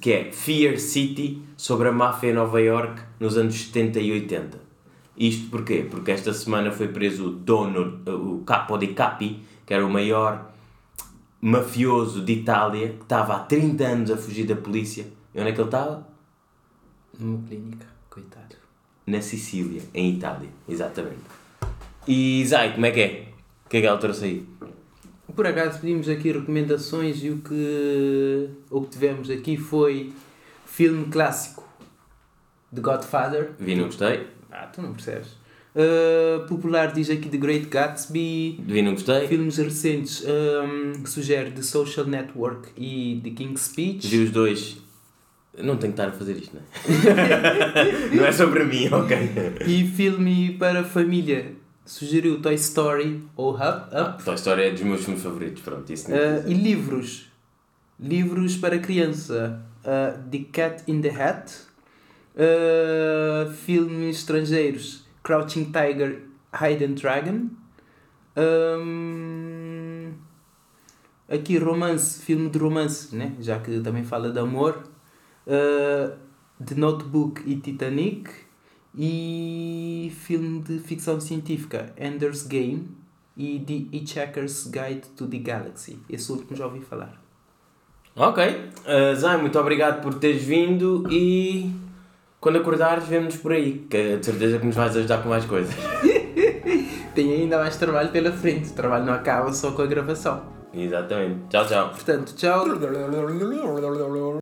que- 0.00 0.12
é 0.12 0.32
Fear 0.32 0.76
City, 0.78 1.40
sobre 1.56 1.86
a 1.86 1.92
máfia 1.92 2.30
em 2.30 2.32
Nova 2.32 2.60
York 2.60 3.00
nos 3.20 3.36
anos 3.36 3.54
70 3.54 4.00
e 4.00 4.10
80. 4.10 4.69
Isto 5.20 5.50
porquê? 5.50 5.86
Porque 5.88 6.12
esta 6.12 6.32
semana 6.32 6.72
foi 6.72 6.88
preso 6.88 7.26
o 7.26 7.30
dono, 7.30 8.00
o 8.06 8.42
Capo 8.42 8.78
di 8.78 8.94
Capi, 8.94 9.42
que 9.66 9.74
era 9.74 9.84
o 9.84 9.90
maior 9.90 10.50
mafioso 11.42 12.24
de 12.24 12.32
Itália, 12.32 12.94
que 12.94 13.02
estava 13.02 13.36
há 13.36 13.40
30 13.40 13.84
anos 13.84 14.10
a 14.10 14.16
fugir 14.16 14.46
da 14.46 14.56
polícia. 14.56 15.06
E 15.34 15.38
onde 15.38 15.50
é 15.50 15.52
que 15.52 15.60
ele 15.60 15.68
estava? 15.68 16.08
Numa 17.18 17.46
clínica, 17.46 17.86
coitado. 18.08 18.56
Na 19.06 19.20
Sicília, 19.20 19.82
em 19.92 20.14
Itália, 20.14 20.48
exatamente. 20.66 21.20
E 22.08 22.42
Zay, 22.46 22.72
como 22.72 22.86
é 22.86 22.90
que 22.90 23.00
é? 23.00 23.28
O 23.66 23.68
que 23.68 23.76
é 23.76 23.80
que 23.82 23.86
ela 23.86 23.98
trouxe 23.98 24.24
aí? 24.24 24.48
Por 25.36 25.46
acaso 25.46 25.80
pedimos 25.80 26.08
aqui 26.08 26.32
recomendações 26.32 27.22
e 27.22 27.28
o 27.28 27.38
que, 27.42 28.48
o 28.70 28.80
que 28.80 28.88
tivemos 28.88 29.28
aqui 29.28 29.58
foi 29.58 30.14
filme 30.64 31.04
clássico 31.10 31.62
The 32.74 32.80
Godfather. 32.80 33.52
Vi, 33.58 33.74
não 33.74 33.84
gostei. 33.84 34.39
Ah, 34.50 34.66
tu 34.66 34.82
não 34.82 34.92
percebes. 34.92 35.28
Uh, 35.72 36.44
popular 36.48 36.92
diz 36.92 37.08
aqui 37.10 37.28
The 37.28 37.36
Great 37.36 37.66
Gatsby. 37.66 38.60
Vi, 38.66 38.82
não 38.82 38.92
gostei. 38.94 39.28
Filmes 39.28 39.56
recentes 39.58 40.24
um, 40.24 41.06
sugere 41.06 41.52
The 41.52 41.62
Social 41.62 42.06
Network 42.06 42.70
e 42.76 43.20
The 43.22 43.30
King's 43.30 43.62
Speech. 43.62 44.08
Vi 44.08 44.24
os 44.24 44.30
dois. 44.30 44.78
Não 45.56 45.76
tenho 45.76 45.92
que 45.92 46.00
estar 46.00 46.08
a 46.08 46.12
fazer 46.12 46.36
isto, 46.36 46.56
não 46.56 46.62
é? 46.62 48.14
não 48.16 48.24
é 48.24 48.32
sobre 48.32 48.64
mim, 48.64 48.88
ok. 48.92 49.16
E 49.66 49.86
filme 49.86 50.56
para 50.58 50.82
família 50.84 51.52
sugeriu 51.84 52.40
Toy 52.40 52.54
Story 52.54 53.22
ou 53.36 53.54
Up. 53.54 53.94
Up. 53.94 54.24
Toy 54.24 54.34
Story 54.34 54.62
é 54.62 54.70
dos 54.70 54.82
meus 54.82 55.04
filmes 55.04 55.22
favoritos, 55.22 55.62
pronto, 55.62 55.92
isso 55.92 56.10
Uh, 56.10 56.48
e 56.48 56.54
livros. 56.54 57.30
Livros 57.98 58.56
para 58.56 58.78
criança. 58.78 59.60
Uh, 59.80 60.18
the 60.30 60.44
Cat 60.52 60.82
in 60.86 61.00
the 61.00 61.10
Hat. 61.10 61.50
Uh, 62.34 63.50
filmes 63.52 64.18
estrangeiros. 64.18 65.04
Crouching 65.22 65.66
Tiger, 65.66 66.22
Hidden 66.52 66.94
Dragon. 66.94 67.48
Um, 68.36 70.12
aqui 71.28 71.58
romance, 71.58 72.22
filme 72.22 72.48
de 72.48 72.58
romance, 72.58 73.14
né? 73.14 73.34
já 73.40 73.58
que 73.58 73.80
também 73.80 74.04
fala 74.04 74.30
de 74.30 74.38
amor. 74.38 74.84
Uh, 75.46 76.16
The 76.64 76.74
Notebook 76.74 77.42
e 77.46 77.56
Titanic. 77.56 78.30
E 78.96 80.12
filme 80.16 80.60
de 80.60 80.78
ficção 80.80 81.20
científica 81.20 81.94
Ender's 81.96 82.42
Game 82.42 82.88
e 83.36 83.60
The 83.60 83.96
Hitchhiker's 83.96 84.66
Guide 84.66 85.08
to 85.16 85.26
the 85.28 85.38
Galaxy. 85.38 85.98
Esse 86.08 86.32
último 86.32 86.56
já 86.56 86.66
ouvi 86.66 86.80
falar. 86.80 87.20
Ok. 88.16 88.44
Uh, 88.44 89.14
Zay, 89.14 89.40
muito 89.40 89.58
obrigado 89.58 90.02
por 90.02 90.14
teres 90.14 90.42
vindo 90.42 91.06
e 91.10 91.72
quando 92.40 92.56
acordares, 92.56 93.06
vemos-nos 93.06 93.36
por 93.36 93.52
aí, 93.52 93.86
que 93.90 94.16
de 94.16 94.24
certeza 94.24 94.58
que 94.58 94.66
nos 94.66 94.74
vais 94.74 94.96
ajudar 94.96 95.22
com 95.22 95.28
mais 95.28 95.44
coisas. 95.44 95.74
Tem 97.14 97.32
ainda 97.32 97.58
mais 97.58 97.76
trabalho 97.76 98.08
pela 98.10 98.32
frente. 98.32 98.70
O 98.70 98.74
trabalho 98.74 99.04
não 99.04 99.12
acaba 99.12 99.52
só 99.52 99.72
com 99.72 99.82
a 99.82 99.86
gravação. 99.86 100.42
Exatamente. 100.72 101.40
Tchau, 101.50 101.66
tchau. 101.66 101.90
Portanto, 101.90 102.34
tchau. 102.34 102.64